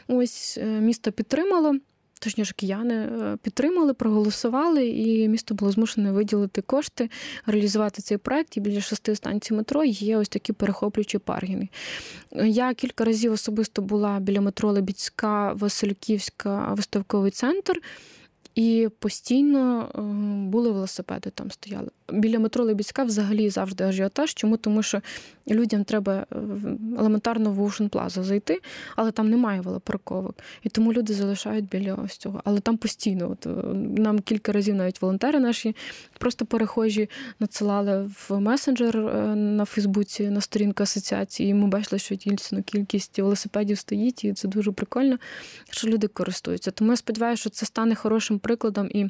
Ось 0.08 0.58
е, 0.62 0.66
місто 0.66 1.12
підтримало 1.12 1.74
точніше 2.22 2.54
кияни 2.56 2.94
е, 2.94 3.36
підтримали, 3.42 3.94
проголосували, 3.94 4.88
і 4.88 5.28
місто 5.28 5.54
було 5.54 5.72
змушене 5.72 6.12
виділити 6.12 6.62
кошти, 6.62 7.10
реалізувати 7.46 8.02
цей 8.02 8.18
проект. 8.18 8.56
І 8.56 8.60
біля 8.60 8.80
шести 8.80 9.14
станцій 9.16 9.54
метро 9.54 9.84
є 9.84 10.16
ось 10.16 10.28
такі 10.28 10.52
перехоплюючі 10.52 11.18
паркінги. 11.18 11.68
Я 12.32 12.74
кілька 12.74 13.04
разів 13.04 13.32
особисто 13.32 13.82
була 13.82 14.20
біля 14.20 14.40
метро 14.40 14.72
Лебідська, 14.72 15.52
Васильківська 15.52 16.74
виставковий 16.74 17.30
центр. 17.30 17.80
І 18.54 18.88
постійно 18.98 19.88
е, 19.94 20.00
були 20.50 20.70
велосипеди 20.70 21.30
там 21.30 21.50
стояли. 21.50 21.88
Біля 22.12 22.38
метро 22.38 22.64
Лебідська 22.64 23.04
взагалі 23.04 23.50
завжди 23.50 23.84
ажіотаж. 23.84 24.34
Чому? 24.34 24.56
Тому 24.56 24.82
що 24.82 25.00
людям 25.50 25.84
треба 25.84 26.26
е, 26.32 26.36
елементарно 26.98 27.52
в 27.52 27.60
Ocean 27.60 27.88
Plaza 27.88 28.22
зайти, 28.22 28.60
але 28.96 29.10
там 29.10 29.30
немає 29.30 29.60
велопарковок. 29.60 30.36
І 30.62 30.68
тому 30.68 30.92
люди 30.92 31.14
залишають 31.14 31.68
біля 31.68 31.94
ось 31.94 32.16
цього. 32.16 32.40
Але 32.44 32.60
там 32.60 32.76
постійно, 32.76 33.30
от 33.30 33.46
е, 33.46 33.50
нам 34.00 34.20
кілька 34.20 34.52
разів 34.52 34.74
навіть 34.74 35.02
волонтери 35.02 35.40
наші 35.40 35.76
просто 36.18 36.46
перехожі 36.46 37.10
надсилали 37.40 38.10
в 38.28 38.40
месенджер 38.40 38.96
на 39.36 39.64
Фейсбуці 39.64 40.30
на 40.30 40.40
сторінку 40.40 40.82
асоціації. 40.82 41.50
І 41.50 41.54
ми 41.54 41.66
бачили, 41.68 41.98
що 41.98 42.14
дійсно 42.14 42.62
кількість 42.62 43.18
велосипедів 43.18 43.78
стоїть, 43.78 44.24
і 44.24 44.32
це 44.32 44.48
дуже 44.48 44.72
прикольно, 44.72 45.18
що 45.70 45.88
люди 45.88 46.08
користуються. 46.08 46.70
Тому 46.70 46.90
я 46.90 46.96
сподіваюся, 46.96 47.40
що 47.40 47.50
це 47.50 47.66
стане 47.66 47.94
хорошим 47.94 48.38
прикладом 48.42 48.88
і 48.90 49.04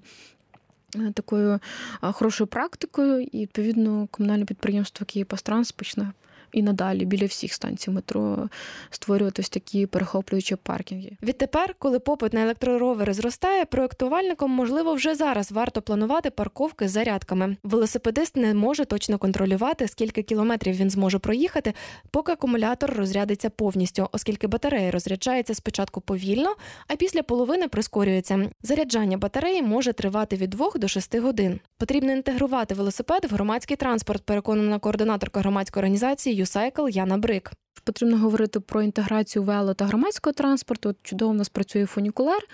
е, 0.97 1.13
такою 1.15 1.61
хорошою 2.01 2.49
практикою, 2.49 3.23
і 3.23 3.41
відповідно 3.41 4.09
комунальне 4.11 4.45
підприємство 4.45 5.07
«Київпастранс» 5.07 5.73
почне 5.73 6.13
і 6.53 6.63
надалі 6.63 7.05
біля 7.05 7.27
всіх 7.27 7.53
станцій 7.53 7.91
метро 7.91 8.49
створювати 8.91 9.43
ось 9.43 9.49
такі 9.49 9.87
перехоплюючі 9.87 10.57
паркінги. 10.57 11.11
Відтепер, 11.23 11.75
коли 11.79 11.99
попит 11.99 12.33
на 12.33 12.43
електроровери 12.43 13.13
зростає, 13.13 13.65
проектувальникам 13.65 14.51
можливо 14.51 14.95
вже 14.95 15.15
зараз 15.15 15.53
варто 15.53 15.83
планувати 15.83 16.31
парковки 16.31 16.89
з 16.89 16.91
зарядками. 16.91 17.57
Велосипедист 17.63 18.37
не 18.37 18.55
може 18.55 18.85
точно 18.85 19.19
контролювати, 19.19 19.89
скільки 19.89 20.23
кілометрів 20.23 20.75
він 20.75 20.91
зможе 20.91 21.19
проїхати, 21.19 21.75
поки 22.11 22.33
акумулятор 22.33 22.95
розрядиться 22.97 23.51
повністю, 23.51 24.09
оскільки 24.13 24.47
батарея 24.47 24.91
розряджається 24.91 25.55
спочатку 25.55 26.01
повільно, 26.01 26.55
а 26.89 26.97
після 26.97 27.23
половини 27.23 27.69
прискорюється. 27.69 28.51
Заряджання 28.63 29.19
батареї 29.19 29.63
може 29.63 29.93
тривати 29.93 30.37
від 30.37 30.51
2 30.51 30.71
до 30.75 30.89
6 30.89 31.19
годин. 31.19 31.61
Потрібно 31.79 32.13
інтегрувати 32.13 32.75
велосипед 32.75 33.25
в 33.31 33.35
громадський 33.35 33.77
транспорт, 33.77 34.23
переконана 34.23 34.79
координаторка 34.79 35.41
громадської 35.41 35.81
організації 35.81 36.37
YouCycle 36.43 36.89
Яна 36.91 37.19
Брик. 37.19 37.53
Потрібно 37.85 38.19
говорити 38.19 38.61
про 38.61 38.83
інтеграцію 38.83 39.43
вело 39.43 39.75
та 39.75 39.85
громадського 39.85 40.35
транспорту. 40.35 40.89
От 40.89 40.97
чудово 41.03 41.33
в 41.33 41.35
нас 41.35 41.49
працює 41.49 41.87
фунікулер, 41.87 42.49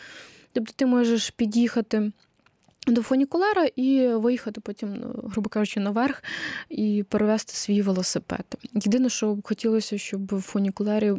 тобто 0.53 0.72
ти 0.77 0.87
можеш 0.87 1.31
під'їхати 1.31 2.12
до 2.87 3.03
фунікулера 3.03 3.64
і 3.77 4.09
виїхати 4.09 4.61
потім, 4.61 4.94
ну, 5.01 5.31
грубо 5.33 5.51
кажучи, 5.51 5.81
наверх 5.81 6.22
і 6.68 7.05
перевести 7.09 7.55
свій 7.55 7.83
велосипед. 7.83 8.44
Єдине, 8.74 9.09
що 9.09 9.38
хотілося, 9.44 9.98
щоб 9.98 10.37
в 10.37 10.40
фунікулері 10.40 11.12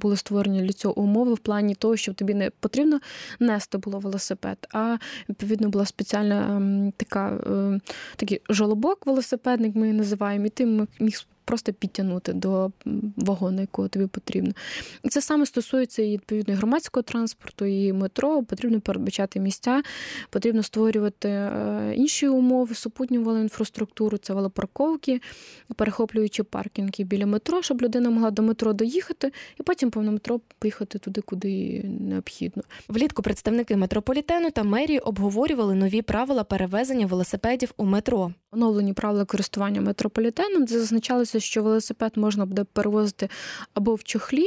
були 0.00 0.16
створені 0.16 0.62
для 0.62 0.72
цього 0.72 0.98
умови 0.98 1.34
в 1.34 1.38
плані 1.38 1.74
того, 1.74 1.96
щоб 1.96 2.14
тобі 2.14 2.34
не 2.34 2.50
потрібно 2.50 3.00
нести 3.40 3.78
було 3.78 3.98
велосипед, 3.98 4.68
а 4.72 4.96
відповідно 5.28 5.68
була 5.68 5.86
спеціальна 5.86 6.62
така 6.96 7.28
е, 7.30 7.80
такий 8.16 8.40
жолобок 8.48 9.06
велосипедник, 9.06 9.76
ми 9.76 9.92
називаємо, 9.92 10.46
і 10.46 10.48
ти 10.48 10.86
міг 11.00 11.26
просто 11.46 11.72
підтягнути 11.72 12.32
до 12.32 12.70
вагону, 13.16 13.60
якого 13.60 13.88
тобі 13.88 14.06
потрібно. 14.06 14.52
І 15.02 15.08
це 15.08 15.20
саме 15.20 15.46
стосується 15.46 16.02
і 16.02 16.12
відповідно 16.12 16.54
громадського 16.54 17.02
транспорту, 17.02 17.64
і 17.64 17.92
метро. 17.92 18.42
Потрібно 18.42 18.80
передбачати 18.80 19.40
місця, 19.40 19.82
потрібно 20.30 20.62
створювати 20.62 21.28
е, 21.28 21.94
інші 21.96 22.28
умови, 22.28 22.74
супутню 22.74 23.22
велоінфраструктуру, 23.22 24.18
це 24.18 24.34
велопарковки, 24.34 25.20
перехоплюючи 25.76 26.42
паркінги 26.42 27.04
біля 27.04 27.26
метро, 27.26 27.62
щоб 27.62 27.82
людина 27.82 28.10
могла 28.10 28.30
до 28.30 28.42
метро 28.42 28.72
доїхати, 28.72 29.32
і 29.60 29.62
потім 29.62 29.90
по 29.90 30.02
метро 30.02 30.40
поїхати 30.58 30.98
туди, 30.98 31.20
куди 31.20 31.82
необхідно. 32.00 32.62
Влітку 32.88 33.22
представники 33.22 33.76
метрополітену 33.76 34.50
та 34.50 34.62
мерії 34.62 34.98
обговорювали 34.98 35.74
нові 35.74 36.02
правила 36.02 36.44
перевезення 36.44 37.06
велосипедів 37.06 37.72
у 37.76 37.84
метро. 37.84 38.32
Оновлені 38.50 38.92
правила 38.92 39.24
користування 39.24 39.80
метрополітеном, 39.80 40.64
де 40.64 40.78
зазначалося, 40.78 41.35
що 41.40 41.62
велосипед 41.62 42.12
можна 42.16 42.46
буде 42.46 42.64
перевозити 42.64 43.28
або 43.74 43.94
в 43.94 44.04
чохлі, 44.04 44.46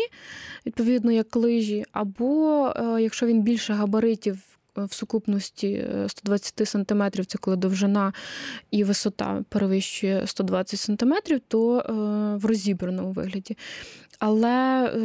відповідно 0.66 1.12
як 1.12 1.36
лижі, 1.36 1.86
або 1.92 2.74
е, 2.76 3.02
якщо 3.02 3.26
він 3.26 3.42
більше 3.42 3.74
габаритів. 3.74 4.59
В 4.76 4.94
сукупності 4.94 5.88
120 6.08 6.62
е, 6.62 6.66
см, 6.66 7.04
це 7.28 7.38
коли 7.38 7.56
довжина 7.56 8.14
і 8.72 8.84
висота 8.84 9.44
перевищує 9.50 10.28
120 10.28 10.80
см, 10.80 11.14
то 11.48 11.80
е, 11.80 11.92
в 12.38 12.46
розібраному 12.46 13.12
вигляді. 13.12 13.58
Але 14.20 14.86
е, 14.86 15.00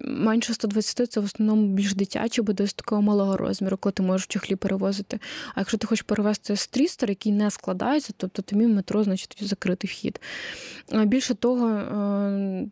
менше 0.00 0.54
120 0.54 1.12
це 1.12 1.20
в 1.20 1.24
основному 1.24 1.66
більш 1.66 1.94
дитячі, 1.94 2.42
бо 2.42 2.52
десь 2.52 2.74
такого 2.74 3.02
малого 3.02 3.36
розміру, 3.36 3.76
коли 3.76 3.92
ти 3.92 4.02
можеш 4.02 4.26
в 4.26 4.30
чохлі 4.30 4.56
перевозити. 4.56 5.18
А 5.54 5.60
якщо 5.60 5.78
ти 5.78 5.86
хочеш 5.86 6.02
перевезти 6.02 6.56
стрістер, 6.56 7.08
який 7.08 7.32
не 7.32 7.50
складається, 7.50 8.12
тобто 8.16 8.42
тобі 8.42 8.66
в 8.66 8.68
метро, 8.68 9.04
значить 9.04 9.38
закритий 9.40 9.90
вхід. 9.90 10.20
Більше 10.92 11.34
того, 11.34 11.68
е, 11.68 12.66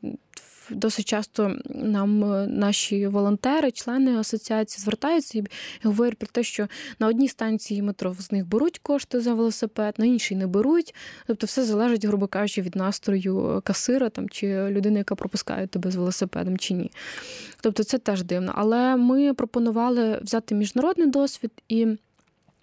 досить 0.70 1.06
часто 1.06 1.56
нам 1.64 2.24
е, 2.24 2.46
наші 2.46 3.06
волонтери, 3.06 3.70
члени 3.70 4.18
асоціації 4.18 4.82
звертаються 4.82 5.38
і 5.38 5.44
говорять 5.82 6.18
про 6.18 6.28
те, 6.32 6.42
що 6.42 6.68
на 6.98 7.06
одній 7.06 7.28
станції 7.28 7.82
метро 7.82 8.16
з 8.18 8.32
них 8.32 8.46
беруть 8.46 8.78
кошти 8.78 9.20
за 9.20 9.34
велосипед, 9.34 9.94
на 9.98 10.06
іншій 10.06 10.36
не 10.36 10.46
беруть. 10.46 10.94
Тобто, 11.26 11.46
все 11.46 11.64
залежить, 11.64 12.04
грубо 12.04 12.26
кажучи, 12.26 12.62
від 12.62 12.76
настрою 12.76 13.62
касира 13.64 14.08
там 14.08 14.28
чи 14.28 14.68
людини, 14.68 14.98
яка 14.98 15.14
пропускає 15.14 15.66
тебе 15.66 15.90
з 15.90 15.96
велосипедом, 15.96 16.58
чи 16.58 16.74
ні. 16.74 16.90
Тобто, 17.60 17.84
це 17.84 17.98
теж 17.98 18.22
дивно. 18.22 18.52
Але 18.56 18.96
ми 18.96 19.34
пропонували 19.34 20.20
взяти 20.22 20.54
міжнародний 20.54 21.06
досвід 21.06 21.50
і. 21.68 21.86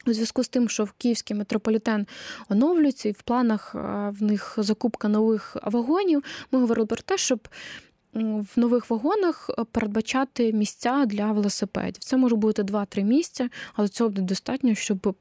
У 0.08 0.14
зв'язку 0.14 0.44
з 0.44 0.50
тим, 0.50 0.70
що 0.70 0.84
в 0.84 0.92
Київський 0.92 1.36
метрополітен 1.38 2.08
оновлюється, 2.50 3.10
і 3.10 3.12
в 3.12 3.22
планах 3.22 3.76
в 4.20 4.24
них 4.24 4.56
закупка 4.58 5.08
нових 5.08 5.58
вагонів, 5.64 6.24
ми 6.52 6.60
говорили 6.60 6.86
про 6.86 6.98
те, 6.98 7.18
щоб 7.18 7.48
в 8.14 8.48
нових 8.56 8.90
вагонах 8.90 9.50
е, 9.50 9.64
передбачати 9.72 10.54
місця 10.54 11.06
для 11.06 11.32
велосипедів. 11.32 11.98
Це 12.04 12.18
може 12.18 12.36
бути 12.36 12.64
2-3 12.64 13.04
місця, 13.04 13.50
але 13.74 13.88
цього 13.88 14.10
буде 14.10 14.22
достатньо, 14.22 14.76
щоб 14.76 15.16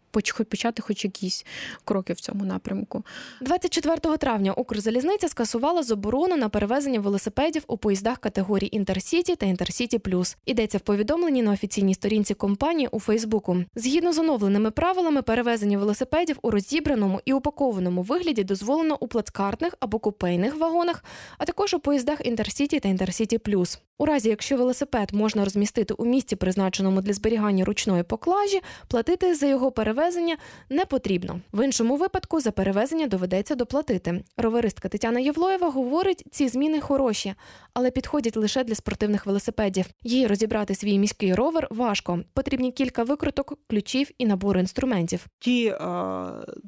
почати 0.51 0.83
хоч 0.83 1.05
якісь 1.05 1.47
кроки 1.85 2.13
в 2.13 2.21
цьому 2.21 2.45
напрямку. 2.45 3.05
24 3.41 4.17
травня 4.17 4.53
Укрзалізниця 4.53 5.29
скасувала 5.29 5.83
заборону 5.83 6.37
на 6.37 6.49
перевезення 6.49 7.01
велосипедів 7.01 7.65
у 7.67 7.77
поїздах 7.77 8.19
категорії 8.19 8.77
Інтерсіті 8.77 9.37
та 9.37 9.47
Інтерсіті 9.47 9.99
Плюс. 9.99 10.37
Йдеться 10.47 10.79
в 10.79 10.81
повідомленні 10.81 11.43
на 11.43 11.53
офіційній 11.53 11.95
сторінці 11.95 12.35
компанії 12.35 12.89
у 12.93 13.01
Фейсбуку. 13.01 13.65
Згідно 13.77 14.13
з 14.13 14.19
оновленими 14.19 14.71
правилами, 14.71 15.23
перевезення 15.23 15.79
велосипедів 15.79 16.39
у 16.43 16.51
розібраному 16.51 17.21
і 17.25 17.33
упакованому 17.33 18.03
вигляді 18.03 18.45
дозволено 18.45 18.97
у 19.01 19.09
плацкартних 19.09 19.75
або 19.81 19.99
купейних 19.99 20.57
вагонах, 20.57 21.05
а 21.39 21.45
також 21.45 21.75
у 21.75 21.79
поїздах 21.79 22.27
Інтерсіті 22.27 22.78
та 22.81 22.89
Інтерсіті 22.89 23.39
Плюс. 23.39 23.81
У 24.01 24.07
разі, 24.07 24.29
якщо 24.29 24.57
велосипед 24.57 25.13
можна 25.13 25.45
розмістити 25.45 25.95
у 25.95 26.05
місці, 26.05 26.37
призначеному 26.37 27.01
для 27.01 27.13
зберігання 27.13 27.65
ручної 27.65 28.03
поклажі, 28.03 28.61
платити 28.89 29.35
за 29.35 29.47
його 29.47 29.73
перевезення 29.73 30.37
не 30.71 30.85
потрібно. 30.85 31.41
В 31.53 31.65
іншому 31.65 31.97
випадку 31.97 32.41
за 32.41 32.51
перевезення 32.51 33.07
доведеться 33.07 33.55
доплатити. 33.55 34.25
Роверистка 34.37 34.89
Тетяна 34.89 35.21
Євлоєва 35.21 35.71
говорить, 35.71 36.25
ці 36.31 36.49
зміни 36.49 36.81
хороші, 36.81 37.35
але 37.75 37.91
підходять 37.91 38.37
лише 38.37 38.65
для 38.65 38.75
спортивних 38.75 39.27
велосипедів. 39.27 39.87
Їй 40.03 40.27
розібрати 40.27 40.75
свій 40.75 40.99
міський 40.99 41.35
ровер 41.35 41.69
важко. 41.71 42.21
Потрібні 42.33 42.73
кілька 42.73 43.03
викруток, 43.03 43.59
ключів 43.71 44.11
і 44.19 44.27
набору 44.27 44.61
інструментів. 44.61 45.27
Ті 45.39 45.67
е, 45.67 45.77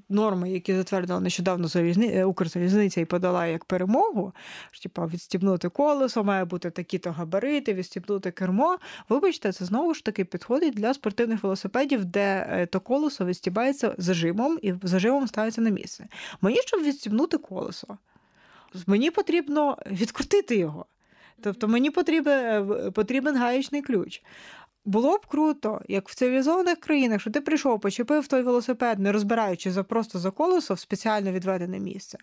норми, 0.09 0.51
які 0.51 0.75
затвердила 0.75 1.21
нещодавно 1.21 1.69
залізни... 1.69 2.07
Е, 2.07 2.25
Укрзалізниця 2.25 3.01
і 3.01 3.05
подала 3.05 3.47
як 3.47 3.65
перемогу, 3.65 4.33
що 4.71 4.83
типа 4.83 5.07
відстібнути 5.07 5.69
колесо, 5.69 6.25
має 6.25 6.45
бути 6.45 6.71
такі-то 6.71 7.11
габарити, 7.21 7.75
відстібнути 7.75 8.31
кермо. 8.31 8.79
Вибачте, 9.09 9.53
це 9.53 9.65
знову 9.65 9.95
ж 9.95 10.05
таки 10.05 10.25
підходить 10.25 10.75
для 10.75 10.95
спортивних 10.95 11.43
велосипедів, 11.43 12.05
де 12.05 12.47
е, 12.51 12.67
то 12.67 12.81
колесо 12.81 13.25
відстібається 13.25 13.95
зажимом 13.99 14.59
і 14.63 14.75
зажимом 14.83 15.29
ставиться 15.29 15.61
на 15.61 15.71
місце. 15.71 16.07
Мені 16.41 16.59
щоб 16.67 16.83
відстібнути 16.83 17.39
колесо, 17.39 17.99
мені 18.87 19.11
потрібно 19.11 19.79
відкрутити 19.87 20.57
його. 20.57 20.87
Тобто 21.43 21.69
мені 21.69 21.91
потрібен 21.91 22.73
е, 22.73 22.91
потрібен 22.91 23.37
гаєчний 23.37 23.83
ключ. 23.83 24.23
Було 24.85 25.17
б 25.17 25.27
круто, 25.27 25.81
як 25.89 26.09
в 26.09 26.15
цивілізованих 26.15 26.81
країнах, 26.81 27.21
що 27.21 27.31
ти 27.31 27.41
прийшов, 27.41 27.81
почепив 27.81 28.27
той 28.27 28.43
велосипед, 28.43 28.99
не 28.99 29.13
розбираючи 29.13 29.71
за 29.71 29.83
просто 29.83 30.19
за 30.19 30.31
колесо 30.31 30.75
в 30.75 30.79
спеціально 30.79 31.33
відведене 31.33 31.81
місце, 31.81 32.19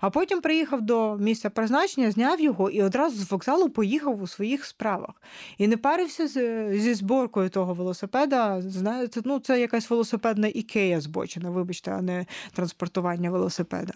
а 0.00 0.10
потім 0.10 0.40
приїхав 0.40 0.82
до 0.82 1.16
місця 1.16 1.50
призначення, 1.50 2.10
зняв 2.10 2.40
його 2.40 2.70
і 2.70 2.82
одразу 2.82 3.16
з 3.16 3.30
вокзалу 3.30 3.68
поїхав 3.68 4.22
у 4.22 4.26
своїх 4.26 4.64
справах. 4.64 5.22
І 5.58 5.68
не 5.68 5.76
парився 5.76 6.28
з, 6.28 6.66
зі 6.78 6.94
зборкою 6.94 7.50
того 7.50 7.74
велосипеда. 7.74 8.62
Знаєте, 8.62 9.20
ну 9.24 9.38
це 9.38 9.60
якась 9.60 9.90
велосипедна 9.90 10.48
ікея 10.48 11.00
збочена, 11.00 11.50
вибачте, 11.50 11.90
а 11.90 12.02
не 12.02 12.26
транспортування 12.52 13.30
велосипеда. 13.30 13.94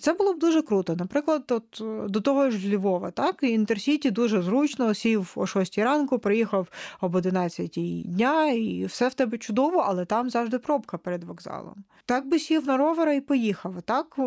Це 0.00 0.12
було 0.12 0.34
б 0.34 0.38
дуже 0.38 0.62
круто. 0.62 0.96
Наприклад, 0.96 1.42
от, 1.48 1.82
до 2.10 2.20
того 2.20 2.50
ж 2.50 2.76
Львова, 2.76 3.10
так, 3.10 3.42
Інтерсіті 3.42 4.10
дуже 4.10 4.42
зручно 4.42 4.94
сів 4.94 5.32
о 5.36 5.46
6 5.46 5.78
ранку, 5.78 6.18
приїхав 6.18 6.68
об 7.08 7.14
11 7.14 7.70
дня, 8.04 8.50
і 8.50 8.84
все 8.84 9.08
в 9.08 9.14
тебе 9.14 9.38
чудово, 9.38 9.84
але 9.86 10.04
там 10.04 10.30
завжди 10.30 10.58
пробка 10.58 10.98
перед 10.98 11.24
вокзалом. 11.24 11.84
Так 12.06 12.28
би 12.28 12.38
сів 12.38 12.66
на 12.66 12.76
ровера 12.76 13.12
і 13.12 13.20
поїхав. 13.20 13.74
Так 13.84 14.18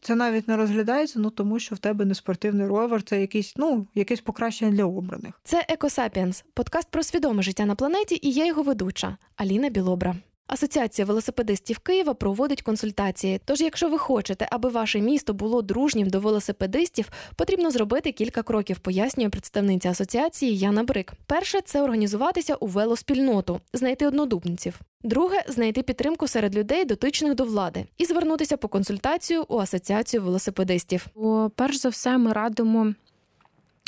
це 0.00 0.14
навіть 0.14 0.48
не 0.48 0.56
розглядається, 0.56 1.20
ну 1.20 1.30
тому 1.30 1.58
що 1.58 1.74
в 1.74 1.78
тебе 1.78 2.04
не 2.04 2.14
спортивний 2.14 2.66
ровер, 2.66 3.02
це 3.02 3.20
якийсь, 3.20 3.54
ну, 3.56 3.86
якесь 3.94 4.20
покращення 4.20 4.70
для 4.70 4.84
обраних. 4.84 5.40
Це 5.44 5.66
Екосапіенс, 5.68 6.44
подкаст 6.54 6.90
про 6.90 7.02
свідоме 7.02 7.42
життя 7.42 7.66
на 7.66 7.74
планеті, 7.74 8.18
і 8.22 8.32
я 8.32 8.46
його 8.46 8.62
ведуча 8.62 9.16
Аліна 9.36 9.68
Білобра. 9.68 10.16
Асоціація 10.48 11.06
велосипедистів 11.06 11.78
Києва 11.78 12.14
проводить 12.14 12.62
консультації. 12.62 13.40
Тож, 13.44 13.60
якщо 13.60 13.88
ви 13.88 13.98
хочете, 13.98 14.48
аби 14.50 14.68
ваше 14.68 15.00
місто 15.00 15.34
було 15.34 15.62
дружнім 15.62 16.10
до 16.10 16.20
велосипедистів, 16.20 17.08
потрібно 17.36 17.70
зробити 17.70 18.12
кілька 18.12 18.42
кроків, 18.42 18.78
пояснює 18.78 19.28
представниця 19.28 19.90
асоціації 19.90 20.58
Яна 20.58 20.82
Брик. 20.82 21.12
Перше 21.26 21.60
це 21.60 21.82
організуватися 21.82 22.54
у 22.54 22.66
велоспільноту, 22.66 23.60
знайти 23.72 24.06
однодумців. 24.06 24.80
Друге 25.02 25.44
знайти 25.48 25.82
підтримку 25.82 26.28
серед 26.28 26.56
людей, 26.56 26.84
дотичних 26.84 27.34
до 27.34 27.44
влади, 27.44 27.84
і 27.98 28.04
звернутися 28.04 28.56
по 28.56 28.68
консультацію 28.68 29.44
у 29.48 29.58
асоціацію 29.58 30.22
велосипедистів. 30.22 31.06
О, 31.14 31.50
перш 31.56 31.76
за 31.76 31.88
все, 31.88 32.18
ми 32.18 32.32
радимо 32.32 32.94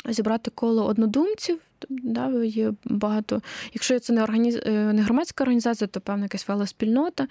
зібрати 0.05 0.51
коло 0.51 0.85
однодумців. 0.85 1.59
Да, 1.89 2.43
є 2.43 2.73
багато. 2.85 3.41
Якщо 3.73 3.99
це 3.99 4.13
не 4.13 4.23
організ... 4.23 4.55
Е, 4.55 4.93
не 4.93 5.01
громадська 5.01 5.43
організація, 5.43 5.87
то 5.87 6.01
певна 6.01 6.23
якась 6.23 6.47
велоспільнота. 6.47 7.27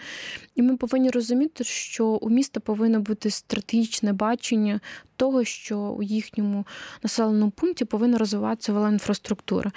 І 0.54 0.62
ми 0.62 0.76
повинні 0.76 1.10
розуміти, 1.10 1.64
що 1.64 2.06
у 2.06 2.30
міста 2.30 2.60
повинно 2.60 3.00
бути 3.00 3.30
стратегічне 3.30 4.12
бачення 4.12 4.80
того, 5.16 5.44
що 5.44 5.78
у 5.78 6.02
їхньому 6.02 6.66
населеному 7.02 7.50
пункті 7.50 7.84
повинна 7.84 8.18
розвиватися 8.18 8.72
велоінфраструктура. 8.72 9.72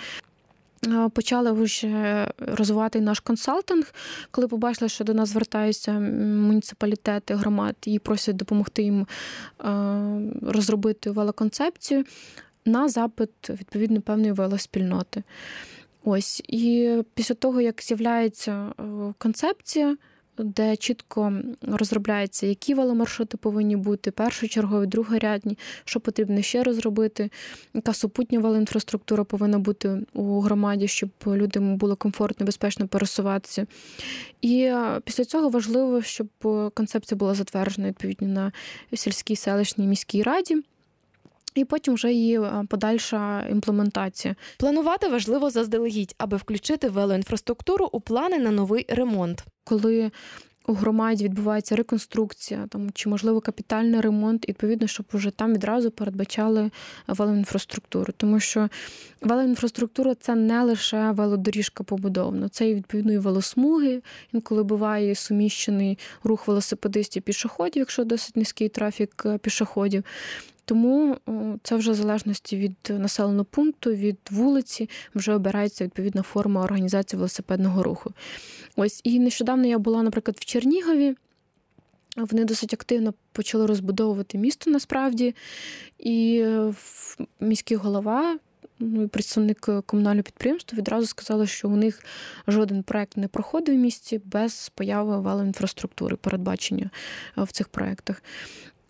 Почали 1.13 1.51
вже 1.51 2.27
розвивати 2.37 3.01
наш 3.01 3.19
консалтинг, 3.19 3.93
коли 4.31 4.47
побачили, 4.47 4.89
що 4.89 5.03
до 5.03 5.13
нас 5.13 5.29
звертаються 5.29 5.91
муніципалітети, 5.91 7.35
громад 7.35 7.75
і 7.85 7.99
просять 7.99 8.35
допомогти 8.35 8.83
їм 8.83 9.01
е, 9.01 9.05
розробити 10.41 11.11
велоконцепцію 11.11 12.03
на 12.65 12.89
запит 12.89 13.29
відповідно 13.49 14.01
певної 14.01 14.31
велоспільноти. 14.31 15.23
Ось 16.03 16.43
і 16.47 16.97
після 17.13 17.35
того, 17.35 17.61
як 17.61 17.81
з'являється 17.81 18.73
е, 18.79 18.83
концепція 19.17 19.97
де 20.37 20.75
чітко 20.75 21.33
розробляється, 21.61 22.45
які 22.45 22.73
веломаршрути 22.73 23.37
повинні 23.37 23.75
бути, 23.75 24.11
першочергові, 24.11 24.87
другорядні, 24.87 25.57
що 25.85 25.99
потрібно 25.99 26.41
ще 26.41 26.63
розробити, 26.63 27.29
яка 27.73 27.93
супутня 27.93 28.39
велоінфраструктура 28.39 29.23
повинна 29.23 29.59
бути 29.59 30.05
у 30.13 30.39
громаді, 30.39 30.87
щоб 30.87 31.09
людям 31.27 31.77
було 31.77 31.95
комфортно, 31.95 32.45
безпечно 32.45 32.87
пересуватися. 32.87 33.67
І 34.41 34.61
е, 34.61 35.01
після 35.05 35.25
цього 35.25 35.49
важливо, 35.49 36.01
щоб 36.01 36.27
концепція 36.73 37.17
була 37.17 37.33
затверджена 37.33 37.87
відповідно 37.87 38.27
на 38.27 38.51
сільській 38.97 39.35
селищній 39.35 39.87
міській 39.87 40.23
раді. 40.23 40.63
І 41.55 41.65
потім 41.65 41.93
вже 41.93 42.13
її 42.13 42.41
е, 42.41 42.65
подальша 42.69 43.47
імплементація. 43.51 44.35
Планувати 44.57 45.07
важливо 45.07 45.49
заздалегідь, 45.49 46.15
аби 46.17 46.37
включити 46.37 46.89
велоінфраструктуру 46.89 47.89
у 47.91 48.01
плани 48.01 48.37
на 48.37 48.51
новий 48.51 48.85
ремонт. 48.89 49.43
Коли 49.63 50.11
у 50.67 50.73
громаді 50.73 51.23
відбувається 51.23 51.75
реконструкція, 51.75 52.67
там 52.69 52.89
чи 52.93 53.09
можливо 53.09 53.41
капітальний 53.41 54.01
ремонт, 54.01 54.49
відповідно, 54.49 54.87
щоб 54.87 55.05
вже 55.13 55.31
там 55.31 55.53
відразу 55.53 55.91
передбачали 55.91 56.71
велоінфраструктуру. 57.07 58.13
Тому 58.17 58.39
що 58.39 58.69
велоінфраструктура 59.21 60.15
це 60.15 60.35
не 60.35 60.63
лише 60.63 61.11
велодоріжка 61.11 61.83
побудована, 61.83 62.49
це 62.49 62.69
і 62.69 62.75
відповідно 62.75 63.13
і 63.13 63.17
велосмуги. 63.17 64.01
Інколи 64.33 64.63
буває 64.63 65.15
суміщений 65.15 65.99
рух 66.23 66.47
велосипедистів 66.47 67.23
пішоходів, 67.23 67.79
якщо 67.79 68.03
досить 68.03 68.37
низький 68.37 68.69
трафік 68.69 69.23
е, 69.25 69.37
пішоходів. 69.37 70.03
Тому 70.65 71.17
це 71.63 71.75
вже 71.75 71.91
в 71.91 71.95
залежності 71.95 72.57
від 72.57 72.75
населеного 72.89 73.45
пункту, 73.45 73.91
від 73.91 74.17
вулиці, 74.31 74.89
вже 75.15 75.33
обирається 75.33 75.83
відповідна 75.83 76.21
форма 76.21 76.63
організації 76.63 77.17
велосипедного 77.17 77.83
руху. 77.83 78.13
Ось 78.75 79.01
і 79.03 79.19
нещодавно 79.19 79.67
я 79.67 79.77
була, 79.77 80.03
наприклад, 80.03 80.37
в 80.39 80.45
Чернігові. 80.45 81.15
Вони 82.17 82.45
досить 82.45 82.73
активно 82.73 83.13
почали 83.31 83.65
розбудовувати 83.65 84.37
місто 84.37 84.71
насправді, 84.71 85.35
і 85.99 86.45
міський 87.39 87.77
голова. 87.77 88.39
Ну, 88.79 89.07
представник 89.07 89.69
комунального 89.85 90.23
підприємства 90.23 90.77
відразу 90.77 91.07
сказали, 91.07 91.47
що 91.47 91.69
у 91.69 91.75
них 91.75 92.03
жоден 92.47 92.83
проект 92.83 93.17
не 93.17 93.27
проходив 93.27 93.75
в 93.75 93.77
місті 93.77 94.21
без 94.25 94.71
появи 94.75 95.19
велоінфраструктури, 95.19 96.15
передбачення 96.15 96.89
в 97.37 97.51
цих 97.51 97.67
проектах. 97.67 98.23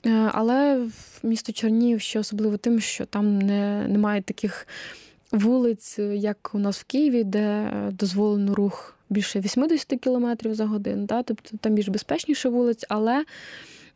Е, 0.06 0.30
але 0.34 0.88
місто 1.24 1.51
Чернігів 1.51 2.01
ще 2.01 2.20
особливо 2.20 2.58
тим, 2.58 2.80
що 2.80 3.06
там 3.06 3.39
не, 3.39 3.88
немає 3.88 4.22
таких 4.22 4.68
вулиць, 5.32 5.99
як 5.99 6.51
у 6.54 6.60
нас 6.60 6.80
в 6.80 6.84
Києві, 6.84 7.24
де 7.24 7.72
дозволено 7.91 8.56
рух 8.56 8.95
більше 9.10 9.39
80 9.39 9.99
км 9.99 10.28
за 10.51 10.66
годину. 10.66 11.06
Да? 11.06 11.24
Тобто 11.24 11.58
там 11.58 11.74
більш 11.74 11.88
безпечніше 11.88 12.49
вулиць, 12.49 12.86
але 12.89 13.26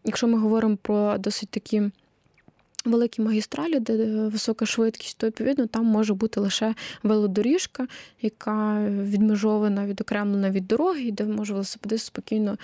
якщо 0.05 0.28
ми 0.28 0.39
говоримо 0.39 0.78
про 0.78 1.18
досить 1.18 1.49
такі 1.49 1.82
великі 2.88 3.21
магістралі, 3.21 3.79
де 3.79 4.05
висока 4.27 4.65
швидкість, 4.65 5.17
то 5.17 5.27
відповідно 5.27 5.67
там 5.67 5.85
може 5.85 6.13
бути 6.13 6.39
лише 6.39 6.75
велодоріжка, 7.03 7.88
яка 8.21 8.88
відмежована, 8.89 9.85
відокремлена 9.85 10.49
від 10.51 10.67
дороги, 10.67 11.11
де 11.11 11.25
може 11.25 11.53
велосипедист 11.53 12.05
спокійно 12.05 12.57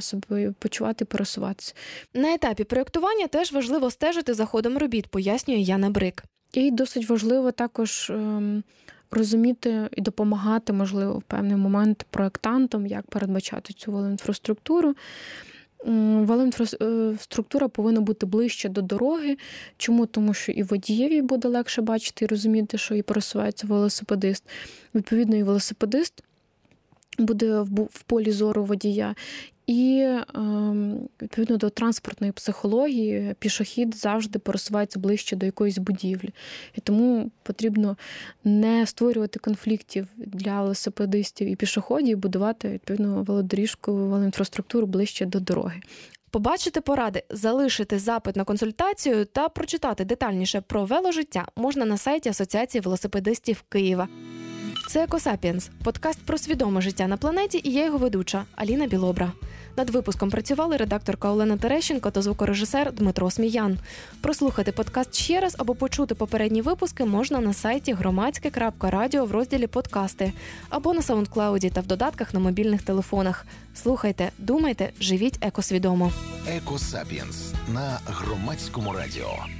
себе 0.00 0.52
почувати 0.58 1.04
пересуватися. 1.04 1.74
На 2.14 2.34
етапі 2.34 2.64
проєктування 2.64 3.26
теж 3.26 3.52
важливо 3.52 3.90
стежити 3.90 4.34
за 4.34 4.44
ходом 4.44 4.78
робіт, 4.78 5.06
пояснює 5.06 5.58
Яна 5.58 5.90
Брик. 5.90 6.24
І 6.52 6.70
досить 6.70 7.08
важливо 7.08 7.52
також. 7.52 8.10
Ем, 8.10 8.62
розуміти 9.10 9.88
і 9.96 10.00
допомагати, 10.00 10.72
можливо, 10.72 11.18
в 11.18 11.22
певний 11.22 11.56
момент 11.56 12.06
проектантам, 12.10 12.86
як 12.86 13.06
передбачати 13.06 13.72
цю 13.72 13.92
велоінфраструктуру. 13.92 14.94
Велоінфраструктура 15.84 17.68
повинна 17.68 18.00
бути 18.00 18.26
ближче 18.26 18.68
до 18.68 18.82
дороги. 18.82 19.36
Чому? 19.76 20.06
Тому 20.06 20.34
що 20.34 20.52
і 20.52 20.62
водієві 20.62 21.22
буде 21.22 21.48
легше 21.48 21.82
бачити 21.82 22.24
і 22.24 22.28
розуміти, 22.28 22.78
що 22.78 22.94
і 22.94 23.02
пересувається 23.02 23.66
велосипедист. 23.66 24.44
Відповідно, 24.94 25.36
і 25.36 25.42
велосипедист 25.42 26.24
буде 27.18 27.60
в 27.90 28.02
полі 28.06 28.30
зору 28.30 28.64
водія. 28.64 29.14
І 29.70 30.06
ем, 30.34 31.08
відповідно 31.22 31.56
до 31.56 31.70
транспортної 31.70 32.32
психології 32.32 33.34
пішохід 33.38 33.96
завжди 33.96 34.38
пересувається 34.38 34.98
ближче 34.98 35.36
до 35.36 35.46
якоїсь 35.46 35.78
будівлі. 35.78 36.30
І 36.74 36.80
тому 36.80 37.30
потрібно 37.42 37.96
не 38.44 38.86
створювати 38.86 39.38
конфліктів 39.38 40.06
для 40.16 40.62
велосипедистів 40.62 41.48
і 41.48 41.56
пішоходів, 41.56 42.18
будувати 42.18 42.68
відповідно 42.68 43.22
велодоріжку, 43.22 43.94
велоінфраструктуру 43.94 44.86
ближче 44.86 45.26
до 45.26 45.40
дороги. 45.40 45.80
Побачити 46.30 46.80
поради, 46.80 47.22
залишити 47.30 47.98
запит 47.98 48.36
на 48.36 48.44
консультацію 48.44 49.24
та 49.24 49.48
прочитати 49.48 50.04
детальніше 50.04 50.60
про 50.60 50.84
веложиття 50.84 51.46
можна 51.56 51.84
на 51.84 51.96
сайті 51.96 52.28
Асоціації 52.28 52.82
велосипедистів 52.82 53.64
Києва. 53.68 54.08
Це 54.90 55.04
Екосапіенс, 55.04 55.70
подкаст 55.84 56.18
про 56.26 56.38
свідоме 56.38 56.80
життя 56.80 57.06
на 57.06 57.16
планеті, 57.16 57.60
і 57.64 57.72
я 57.72 57.84
його 57.84 57.98
ведуча 57.98 58.44
Аліна 58.56 58.86
Білобра. 58.86 59.32
Над 59.76 59.90
випуском 59.90 60.30
працювали 60.30 60.76
редакторка 60.76 61.30
Олена 61.30 61.56
Терещенко 61.56 62.10
та 62.10 62.22
звукорежисер 62.22 62.92
Дмитро 62.92 63.30
Сміян. 63.30 63.78
Прослухати 64.20 64.72
подкаст 64.72 65.14
ще 65.14 65.40
раз 65.40 65.56
або 65.58 65.74
почути 65.74 66.14
попередні 66.14 66.62
випуски 66.62 67.04
можна 67.04 67.40
на 67.40 67.52
сайті 67.52 67.92
громадське.радіо 67.92 69.24
в 69.24 69.32
розділі 69.32 69.66
Подкасти 69.66 70.32
або 70.68 70.94
на 70.94 71.02
саундклауді 71.02 71.70
та 71.70 71.80
в 71.80 71.86
додатках 71.86 72.34
на 72.34 72.40
мобільних 72.40 72.82
телефонах. 72.82 73.46
Слухайте, 73.74 74.30
думайте, 74.38 74.90
живіть 75.00 75.38
екосвідомо. 75.40 76.12
Екосапіенс 76.48 77.52
на 77.68 78.00
громадському 78.06 78.92
радіо. 78.92 79.59